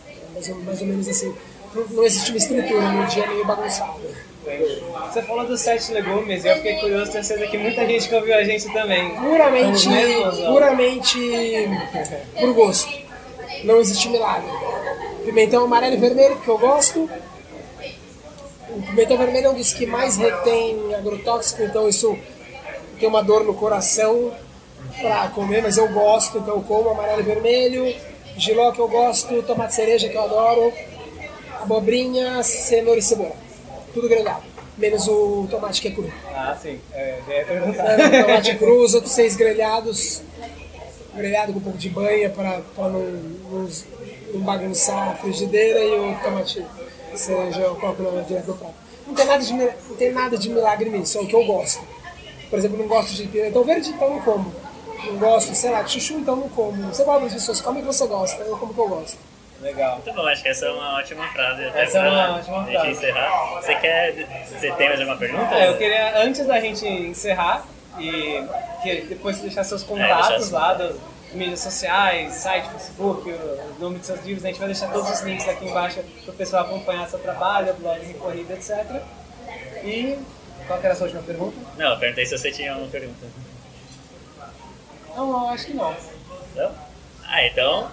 É 0.06 0.34
mais, 0.34 0.48
ou, 0.50 0.56
mais 0.56 0.80
ou 0.82 0.86
menos 0.86 1.08
assim. 1.08 1.34
Não, 1.74 1.82
não 1.86 2.04
existe 2.04 2.30
uma 2.30 2.36
estrutura, 2.36 2.90
meu 2.90 3.06
dia 3.06 3.24
é 3.24 3.26
meio 3.26 3.46
bagunçado. 3.46 4.02
Você 5.10 5.22
falou 5.22 5.46
dos 5.46 5.60
sete 5.62 5.90
legumes 5.92 6.44
e 6.44 6.48
eu 6.48 6.56
fiquei 6.56 6.74
curioso, 6.74 7.10
tenho 7.10 7.24
certeza 7.24 7.50
que 7.50 7.56
muita 7.56 7.86
gente 7.86 8.08
que 8.08 8.14
ouviu 8.14 8.34
a 8.34 8.44
gente 8.44 8.70
também. 8.72 9.16
Puramente, 9.16 9.88
mesmos, 9.88 10.38
puramente 10.40 11.18
por 12.38 12.52
gosto. 12.52 12.92
Não 13.64 13.80
existe 13.80 14.08
milagre. 14.10 14.50
Pimentão 15.24 15.64
amarelo 15.64 15.94
e 15.94 15.98
vermelho, 15.98 16.36
porque 16.36 16.50
eu 16.50 16.58
gosto. 16.58 17.08
O 18.68 18.82
pimentão 18.82 19.16
vermelho 19.16 19.46
é 19.46 19.50
um 19.50 19.54
dos 19.54 19.72
que 19.72 19.86
mais 19.86 20.16
retém 20.16 20.94
agrotóxico, 20.94 21.62
então 21.62 21.88
isso 21.88 22.18
tem 23.00 23.08
uma 23.08 23.22
dor 23.22 23.44
no 23.44 23.54
coração 23.54 24.30
pra 25.00 25.28
comer, 25.28 25.62
mas 25.62 25.78
eu 25.78 25.88
gosto, 25.88 26.38
então 26.38 26.56
eu 26.56 26.62
como 26.62 26.90
amarelo 26.90 27.20
e 27.20 27.24
vermelho. 27.24 27.96
Giló 28.36 28.72
que 28.72 28.80
eu 28.80 28.88
gosto, 28.88 29.42
tomate 29.44 29.74
cereja 29.74 30.08
que 30.08 30.16
eu 30.16 30.22
adoro, 30.22 30.72
abobrinha, 31.62 32.42
cenoura 32.42 32.98
e 32.98 33.02
cebola. 33.02 33.43
Tudo 33.94 34.08
grelhado. 34.08 34.42
Menos 34.76 35.06
o 35.06 35.46
tomate 35.48 35.80
que 35.80 35.88
é 35.88 35.90
cru. 35.92 36.12
Ah, 36.26 36.58
sim. 36.60 36.80
É, 36.92 37.20
já 37.26 37.34
ia 37.34 37.44
perguntar. 37.44 37.96
Tomate 38.26 38.54
cru, 38.56 38.84
os 38.84 38.92
outros 38.92 39.12
seis 39.12 39.36
grelhados, 39.36 40.20
grelhado 41.14 41.52
com 41.52 41.60
um 41.60 41.62
pouco 41.62 41.78
de 41.78 41.88
banha 41.88 42.28
para 42.28 42.60
não, 42.76 42.90
não, 42.90 43.68
não 44.34 44.40
bagunçar 44.40 45.12
a 45.12 45.14
frigideira 45.14 45.78
e 45.78 45.92
o 45.92 46.18
tomate 46.22 46.66
cereja 47.14 47.60
eu 47.60 47.76
coloco 47.76 48.02
na 48.02 48.22
direto 48.22 48.46
do 48.46 48.54
prato. 48.54 48.74
Não 49.06 49.14
tem, 49.14 49.26
nada 49.26 49.44
de, 49.44 49.52
não 49.52 49.96
tem 49.96 50.12
nada 50.12 50.36
de 50.36 50.48
milagre 50.48 50.90
nisso, 50.90 51.18
é 51.18 51.20
o 51.20 51.26
que 51.26 51.36
eu 51.36 51.44
gosto. 51.44 51.84
Por 52.50 52.58
exemplo, 52.58 52.78
não 52.78 52.88
gosto 52.88 53.14
de 53.14 53.26
pimentão 53.28 53.62
verde, 53.62 53.90
então 53.90 54.10
não 54.10 54.20
como. 54.20 54.52
Não 55.06 55.18
gosto, 55.18 55.54
sei 55.54 55.70
lá, 55.70 55.82
de 55.82 55.92
chuchu, 55.92 56.14
então 56.14 56.34
não 56.34 56.48
como. 56.48 56.82
Você 56.88 57.04
gosta 57.04 57.20
das 57.24 57.34
pessoas, 57.34 57.60
come 57.60 57.78
o 57.78 57.82
que 57.82 57.86
você 57.86 58.06
gosta, 58.06 58.42
eu 58.42 58.56
como 58.56 58.72
o 58.72 58.74
que 58.74 58.80
eu 58.80 58.88
gosto. 58.88 59.18
Legal. 59.60 59.94
Muito 59.96 60.12
bom, 60.12 60.26
acho 60.26 60.42
que 60.42 60.48
essa 60.48 60.66
é 60.66 60.70
uma 60.70 60.98
ótima 60.98 61.26
frase. 61.28 61.64
até 61.64 61.82
Essa 61.82 61.98
é 61.98 62.10
uma 62.10 62.36
ótima 62.38 62.64
frase. 62.66 62.90
encerrar. 62.90 63.60
Você 63.60 63.74
quer. 63.76 64.12
Você 64.46 64.72
tem 64.72 64.88
mais 64.88 65.00
alguma 65.00 65.16
pergunta? 65.18 65.54
É, 65.54 65.68
eu 65.68 65.78
queria, 65.78 66.18
antes 66.22 66.46
da 66.46 66.60
gente 66.60 66.86
encerrar, 66.86 67.64
e 67.98 68.44
que 68.82 69.02
depois 69.02 69.38
deixar 69.40 69.64
seus 69.64 69.82
É, 69.82 69.86
contatos 69.86 70.16
deixar 70.28 70.36
assim. 70.36 70.52
lá 70.52 70.74
das 70.74 70.96
mídias 71.32 71.60
sociais, 71.60 72.34
site, 72.34 72.68
Facebook, 72.70 73.30
o 73.30 73.76
nome 73.80 73.98
dos 73.98 74.06
seus 74.06 74.20
livros, 74.24 74.44
a 74.44 74.48
gente 74.48 74.58
vai 74.58 74.68
deixar 74.68 74.92
todos 74.92 75.10
os 75.10 75.20
links 75.22 75.48
aqui 75.48 75.64
embaixo 75.66 76.00
para 76.24 76.32
o 76.32 76.36
pessoal 76.36 76.64
acompanhar 76.64 77.08
seu 77.08 77.18
trabalho, 77.20 77.72
blog 77.74 78.04
em 78.04 78.12
corrida, 78.14 78.54
etc. 78.54 78.84
E 79.82 80.18
qual 80.66 80.78
era 80.80 80.92
a 80.92 80.96
sua 80.96 81.04
última 81.06 81.22
pergunta? 81.22 81.56
Não, 81.76 81.92
eu 81.92 81.98
perguntei 81.98 82.26
se 82.26 82.36
você 82.36 82.50
tinha 82.52 82.76
uma 82.76 82.86
pergunta. 82.88 83.26
Não, 85.16 85.30
eu 85.44 85.48
acho 85.50 85.66
que 85.66 85.74
não. 85.74 85.94
Não? 86.56 86.70
Ah, 87.26 87.44
então. 87.46 87.90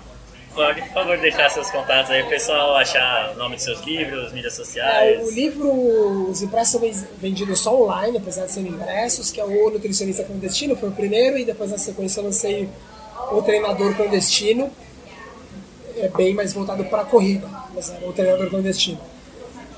Pode, 0.54 0.82
por 0.82 0.90
favor, 0.94 1.18
deixar 1.18 1.50
seus 1.50 1.70
contatos 1.72 2.12
aí, 2.12 2.24
o 2.24 2.28
pessoal 2.28 2.76
achar 2.76 3.32
o 3.34 3.38
nome 3.38 3.56
dos 3.56 3.64
seus 3.64 3.80
livros, 3.82 4.34
mídias 4.34 4.54
É, 4.54 4.56
sociais. 4.58 5.26
o 5.26 5.32
livro, 5.32 5.72
os 6.30 6.42
impressos 6.42 6.72
são 6.72 6.82
ven- 6.82 7.08
vendidos 7.18 7.60
só 7.62 7.74
online, 7.82 8.18
apesar 8.18 8.46
de 8.48 8.52
serem 8.52 8.70
impressos, 8.72 9.32
que 9.32 9.40
é 9.40 9.46
o 9.46 9.70
Nutricionista 9.70 10.24
Clandestino, 10.26 10.76
foi 10.76 10.90
o 10.90 10.92
primeiro, 10.92 11.38
e 11.38 11.46
depois 11.46 11.72
na 11.72 11.78
sequência 11.78 12.20
eu 12.20 12.26
lancei 12.26 12.68
o 13.32 13.42
Treinador 13.42 13.96
Clandestino, 13.96 14.70
é 15.96 16.10
bem 16.10 16.34
mais 16.34 16.52
voltado 16.52 16.84
para 16.86 17.04
a 17.04 17.06
corrida, 17.06 17.48
mas 17.74 17.90
é 17.90 18.00
o 18.06 18.12
Treinador 18.12 18.50
Clandestino. 18.50 19.00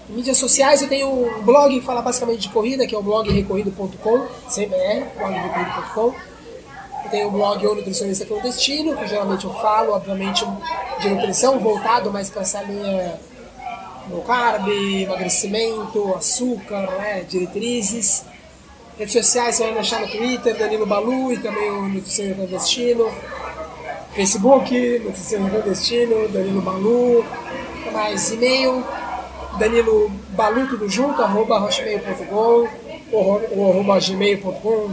Em 0.09 0.13
mídias 0.13 0.38
sociais 0.39 0.81
eu 0.81 0.89
tenho 0.89 1.07
um 1.07 1.43
blog 1.43 1.79
que 1.79 1.86
fala 1.86 2.01
basicamente 2.01 2.39
de 2.41 2.49
corrida, 2.49 2.88
que 2.88 2.95
é 2.95 2.97
o 2.97 3.03
blog 3.03 3.29
recorrido.com, 3.31 4.27
sem 4.49 4.67
BR, 4.67 5.05
blog 5.19 5.33
recorrido.com. 5.33 6.07
Eu 6.07 6.33
tenho 7.13 7.28
o 7.28 7.32
blog 7.32 7.67
O 7.67 7.76
Nutricionista 7.76 8.26
Clandestino, 8.26 8.97
que 8.97 9.06
geralmente 9.06 9.45
eu 9.45 9.54
falo, 9.54 9.93
obviamente, 9.93 10.43
de 10.99 11.10
nutrição, 11.10 11.60
voltado 11.60 12.12
mais 12.12 12.28
para 12.28 12.41
essa 12.41 12.60
linha 12.63 13.19
low 14.10 14.23
carb, 14.23 14.67
emagrecimento, 14.67 16.12
açúcar, 16.15 16.89
né, 16.97 17.23
diretrizes. 17.30 18.26
Redes 18.97 19.13
sociais 19.13 19.56
você 19.56 19.63
vai 19.63 19.73
me 19.73 19.80
achar 19.80 20.02
no 20.02 20.08
Twitter, 20.08 20.58
Danilo 20.58 20.88
Balu 20.88 21.32
e 21.32 21.38
também 21.38 21.69
o 21.69 21.84
Nutricionista 21.84 22.36
Clandestino. 22.36 23.08
Facebook, 24.15 24.99
Nutricionista 25.06 25.62
Clandestino, 25.62 26.28
Danilo 26.30 26.62
Balu. 26.63 27.23
Mais? 27.91 28.32
E-mail, 28.32 28.84
Danilo 29.60 30.10
Balu, 30.30 30.67
tudo 30.67 30.89
junto, 30.89 31.21
arroba 31.21 31.63
hotmail.com 31.63 32.67
ou 33.12 33.69
arroba 33.69 33.99
gmail.com, 33.99 34.91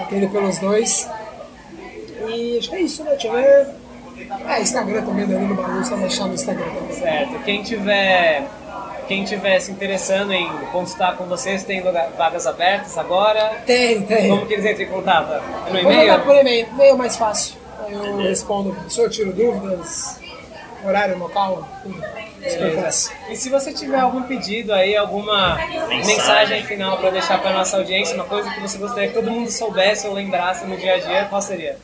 atendo 0.00 0.28
pelos 0.28 0.58
dois. 0.60 1.08
E 2.28 2.58
acho 2.58 2.70
que 2.70 2.76
é 2.76 2.80
isso, 2.80 3.04
né? 3.04 3.10
Deixa 3.12 3.28
eu 3.28 3.32
ver. 3.32 3.66
É, 4.48 4.60
Instagram 4.62 5.02
também, 5.04 5.26
Danilo 5.26 5.54
vai 5.54 5.98
me 5.98 6.04
achar 6.06 6.26
no 6.26 6.34
Instagram 6.34 6.64
também. 6.74 6.92
Certo. 6.96 7.38
Quem 7.44 7.62
tiver, 7.62 8.44
quem 9.06 9.24
tiver 9.24 9.60
se 9.60 9.70
interessando 9.70 10.32
em 10.32 10.48
consultar 10.72 11.16
com 11.16 11.24
vocês, 11.24 11.62
tem 11.64 11.82
lugar- 11.82 12.08
vagas 12.16 12.46
abertas 12.46 12.96
agora. 12.96 13.62
Tem, 13.66 14.02
tem. 14.02 14.28
Como 14.30 14.46
que 14.46 14.54
eles 14.54 14.64
entram 14.64 14.84
em 14.86 14.88
contato? 14.88 15.32
É 15.32 15.36
no 15.72 15.82
Vou 15.82 15.92
e-mail? 15.92 16.10
mandar 16.12 16.24
por 16.24 16.34
e-mail, 16.34 16.66
e-mail 16.72 16.94
é 16.94 16.96
mais 16.96 17.16
fácil. 17.16 17.56
Eu 17.88 18.16
respondo 18.16 18.70
pro 18.70 18.80
professor, 18.80 19.08
tiro 19.10 19.32
dúvidas, 19.32 20.18
horário, 20.84 21.18
local, 21.18 21.68
tudo. 21.82 22.02
Fácil. 22.80 23.12
E 23.28 23.36
se 23.36 23.48
você 23.50 23.72
tiver 23.72 23.98
algum 23.98 24.22
pedido 24.22 24.72
aí, 24.72 24.96
alguma 24.96 25.56
mensagem, 25.88 26.06
Mensagem. 26.06 26.62
final 26.64 26.96
para 26.98 27.10
deixar 27.10 27.40
para 27.42 27.52
nossa 27.52 27.76
audiência, 27.76 28.14
uma 28.14 28.24
coisa 28.24 28.48
que 28.50 28.60
você 28.60 28.78
gostaria 28.78 29.08
que 29.08 29.14
todo 29.14 29.30
mundo 29.30 29.50
soubesse 29.50 30.06
ou 30.06 30.14
lembrasse 30.14 30.64
no 30.64 30.76
dia 30.76 30.94
a 30.94 30.98
dia, 30.98 31.26
qual 31.28 31.42
seria? 31.42 31.76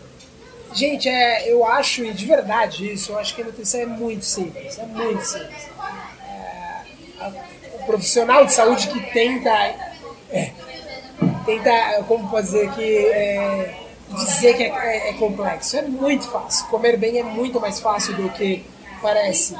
Gente, 0.74 1.08
é, 1.08 1.50
eu 1.52 1.64
acho, 1.66 2.02
e 2.04 2.12
de 2.12 2.24
verdade 2.24 2.92
isso, 2.92 3.12
eu 3.12 3.18
acho 3.18 3.34
que 3.34 3.42
a 3.42 3.44
nutrição 3.44 3.80
é 3.80 3.86
muito 3.86 4.24
simples, 4.24 4.78
é 4.78 4.86
muito 4.86 5.22
simples. 5.22 5.68
É, 6.26 7.24
a- 7.24 7.32
o 7.74 7.84
profissional 7.86 8.44
de 8.46 8.52
saúde 8.52 8.88
que 8.88 9.00
tenta, 9.12 9.50
é, 10.30 10.50
tenta, 11.44 12.02
como 12.08 12.28
dizer, 12.40 12.70
que 12.72 12.96
é, 13.06 13.74
dizer 14.16 14.56
que 14.56 14.62
é, 14.62 14.68
é- 14.68 15.10
é 15.10 15.12
complexo, 15.14 15.76
é 15.76 15.82
muito 15.82 16.26
fácil. 16.28 16.66
Comer 16.68 16.96
bem 16.96 17.18
é 17.18 17.22
muito 17.22 17.60
mais 17.60 17.78
fácil 17.78 18.14
do 18.16 18.30
que 18.30 18.64
parece. 19.02 19.54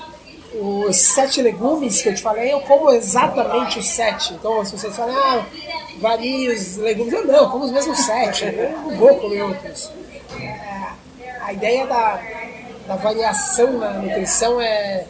Os 0.54 0.96
sete 0.96 1.40
legumes 1.42 2.02
que 2.02 2.10
eu 2.10 2.14
te 2.14 2.20
falei, 2.22 2.52
eu 2.52 2.60
como 2.60 2.90
exatamente 2.90 3.78
os 3.78 3.86
sete. 3.86 4.34
Então, 4.34 4.62
se 4.64 4.72
você 4.78 4.90
fala, 4.90 5.12
ah, 5.14 5.46
varia 5.98 6.52
os 6.54 6.76
legumes, 6.76 7.12
eu 7.12 7.24
não, 7.26 7.34
eu 7.34 7.48
como 7.50 7.64
os 7.64 7.72
mesmos 7.72 7.98
sete, 8.00 8.44
eu 8.44 8.70
não 8.70 8.96
vou 8.96 9.14
comer 9.16 9.42
outros 9.42 9.90
a 11.42 11.52
ideia 11.52 11.86
da, 11.86 12.20
da 12.86 12.96
variação 12.96 13.72
na 13.78 13.90
nutrição 13.94 14.60
é 14.60 15.04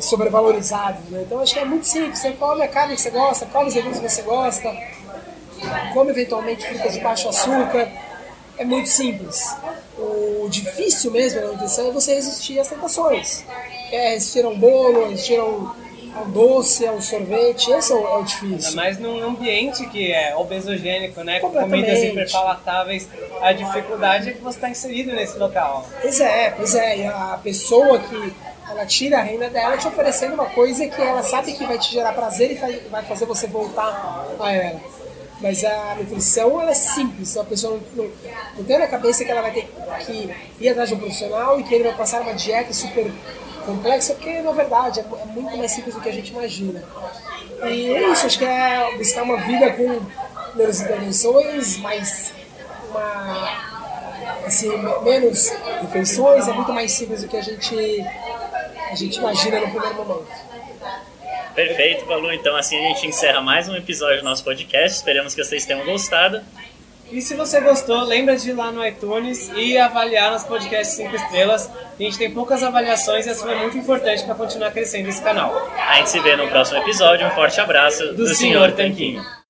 sobrevalorizada. 0.00 0.98
Né? 1.10 1.22
Então 1.22 1.40
acho 1.40 1.54
que 1.54 1.60
é 1.60 1.64
muito 1.64 1.86
simples. 1.86 2.18
Você 2.18 2.32
come 2.32 2.62
a 2.62 2.68
carne 2.68 2.94
que 2.94 3.00
você 3.00 3.10
gosta, 3.10 3.46
come 3.46 3.68
os 3.68 3.74
legumes 3.74 3.98
que 3.98 4.08
você 4.08 4.22
gosta, 4.22 4.74
come 5.92 6.10
eventualmente 6.10 6.66
frutas 6.66 6.92
de 6.94 7.00
baixo 7.00 7.28
açúcar. 7.28 7.90
É 8.56 8.64
muito 8.64 8.88
simples. 8.88 9.56
O 9.98 10.48
difícil 10.48 11.10
mesmo 11.10 11.40
na 11.40 11.48
nutrição 11.48 11.88
é 11.88 11.90
você 11.90 12.14
resistir 12.14 12.58
às 12.60 12.68
tentações. 12.68 13.44
É 13.90 14.10
resistir 14.10 14.44
a 14.44 14.48
um 14.48 14.58
bolo, 14.58 15.08
resistir 15.08 15.38
a 15.38 15.44
um, 15.44 15.70
a 16.14 16.20
um 16.20 16.30
doce, 16.30 16.86
a 16.86 16.92
um 16.92 17.00
sorvete. 17.00 17.70
Esse 17.70 17.92
é 17.92 17.94
o, 17.94 18.06
é 18.06 18.18
o 18.18 18.22
difícil. 18.22 18.74
mais 18.74 18.98
num 18.98 19.22
ambiente 19.22 19.86
que 19.86 20.12
é 20.12 20.34
obesogênico, 20.36 21.22
né? 21.22 21.40
Com 21.40 21.50
comidas 21.50 22.02
hiperpalatáveis, 22.02 23.08
a 23.40 23.52
dificuldade 23.52 24.30
é 24.30 24.32
que 24.32 24.40
você 24.40 24.58
está 24.58 24.70
inserido 24.70 25.12
nesse 25.12 25.38
local. 25.38 25.86
Pois 26.00 26.20
é, 26.20 26.50
pois 26.50 26.74
é. 26.74 26.98
E 26.98 27.06
a 27.06 27.38
pessoa 27.42 27.98
que 27.98 28.34
ela 28.70 28.86
tira 28.86 29.18
a 29.18 29.22
renda 29.22 29.50
dela 29.50 29.76
te 29.76 29.86
oferecendo 29.86 30.34
uma 30.34 30.46
coisa 30.46 30.86
que 30.86 31.00
ela 31.00 31.22
sabe 31.22 31.52
que 31.52 31.64
vai 31.64 31.78
te 31.78 31.92
gerar 31.92 32.12
prazer 32.12 32.52
e 32.52 32.88
vai 32.88 33.02
fazer 33.02 33.26
você 33.26 33.46
voltar 33.46 34.26
a 34.40 34.52
ela. 34.52 34.80
Mas 35.40 35.64
a 35.64 35.96
nutrição 35.96 36.60
ela 36.60 36.70
é 36.70 36.74
simples. 36.74 37.36
A 37.36 37.44
pessoa 37.44 37.78
não, 37.94 38.10
não 38.56 38.64
tem 38.64 38.78
na 38.78 38.86
cabeça 38.86 39.24
que 39.24 39.30
ela 39.30 39.42
vai 39.42 39.52
ter 39.52 39.68
que 40.06 40.34
ir 40.60 40.68
atrás 40.68 40.88
de 40.88 40.94
um 40.94 40.98
profissional 40.98 41.60
e 41.60 41.64
que 41.64 41.74
ele 41.74 41.84
vai 41.84 41.94
passar 41.94 42.22
uma 42.22 42.34
dieta 42.34 42.72
super 42.72 43.12
complexa, 43.64 44.14
porque 44.14 44.40
na 44.40 44.52
verdade 44.52 45.00
é, 45.00 45.02
é 45.02 45.24
muito 45.26 45.56
mais 45.56 45.72
simples 45.72 45.94
do 45.94 46.00
que 46.00 46.08
a 46.08 46.12
gente 46.12 46.30
imagina. 46.30 46.82
E 47.64 47.92
é 47.94 48.10
isso, 48.12 48.26
acho 48.26 48.38
que 48.38 48.44
é 48.44 48.96
buscar 48.96 49.22
uma 49.22 49.36
vida 49.38 49.70
com 49.72 50.00
menos 50.54 50.80
intervenções, 50.80 51.76
mais 51.78 52.32
uma 52.90 53.74
assim, 54.46 54.68
me- 54.76 55.00
menos 55.02 55.50
refeições, 55.82 56.46
é 56.48 56.52
muito 56.52 56.72
mais 56.72 56.92
simples 56.92 57.22
do 57.22 57.28
que 57.28 57.36
a 57.36 57.42
gente, 57.42 57.74
a 58.90 58.94
gente 58.94 59.16
imagina 59.18 59.60
no 59.60 59.70
primeiro 59.70 59.94
momento. 59.94 60.26
Perfeito, 61.54 62.04
Balu. 62.06 62.32
Então 62.32 62.56
assim 62.56 62.76
a 62.78 62.88
gente 62.88 63.06
encerra 63.06 63.40
mais 63.40 63.68
um 63.68 63.76
episódio 63.76 64.18
do 64.18 64.24
nosso 64.24 64.42
podcast. 64.44 64.96
Esperamos 64.98 65.34
que 65.34 65.42
vocês 65.44 65.64
tenham 65.64 65.84
gostado. 65.84 66.42
E 67.14 67.22
se 67.22 67.36
você 67.36 67.60
gostou, 67.60 68.02
lembra 68.02 68.36
de 68.36 68.50
ir 68.50 68.54
lá 68.54 68.72
no 68.72 68.84
iTunes 68.84 69.48
e 69.54 69.78
avaliar 69.78 70.32
nos 70.32 70.42
podcasts 70.42 70.96
5 70.96 71.14
estrelas. 71.14 71.70
A 71.96 72.02
gente 72.02 72.18
tem 72.18 72.28
poucas 72.28 72.60
avaliações 72.60 73.24
e 73.24 73.30
isso 73.30 73.48
é 73.48 73.54
muito 73.54 73.78
importante 73.78 74.24
para 74.24 74.34
continuar 74.34 74.72
crescendo 74.72 75.08
esse 75.08 75.22
canal. 75.22 75.54
A 75.78 75.98
gente 75.98 76.10
se 76.10 76.18
vê 76.18 76.34
no 76.34 76.48
próximo 76.48 76.80
episódio. 76.80 77.24
Um 77.24 77.30
forte 77.30 77.60
abraço 77.60 78.04
do, 78.08 78.16
do 78.16 78.34
Senhor 78.34 78.72
Tanquinho. 78.72 79.22
Tanquinho. 79.22 79.44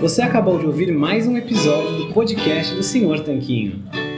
Você 0.00 0.22
acabou 0.22 0.60
de 0.60 0.66
ouvir 0.66 0.92
mais 0.92 1.26
um 1.26 1.36
episódio 1.36 2.06
do 2.06 2.12
podcast 2.12 2.72
do 2.72 2.84
Senhor 2.84 3.18
Tanquinho. 3.18 3.82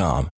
com. 0.00 0.26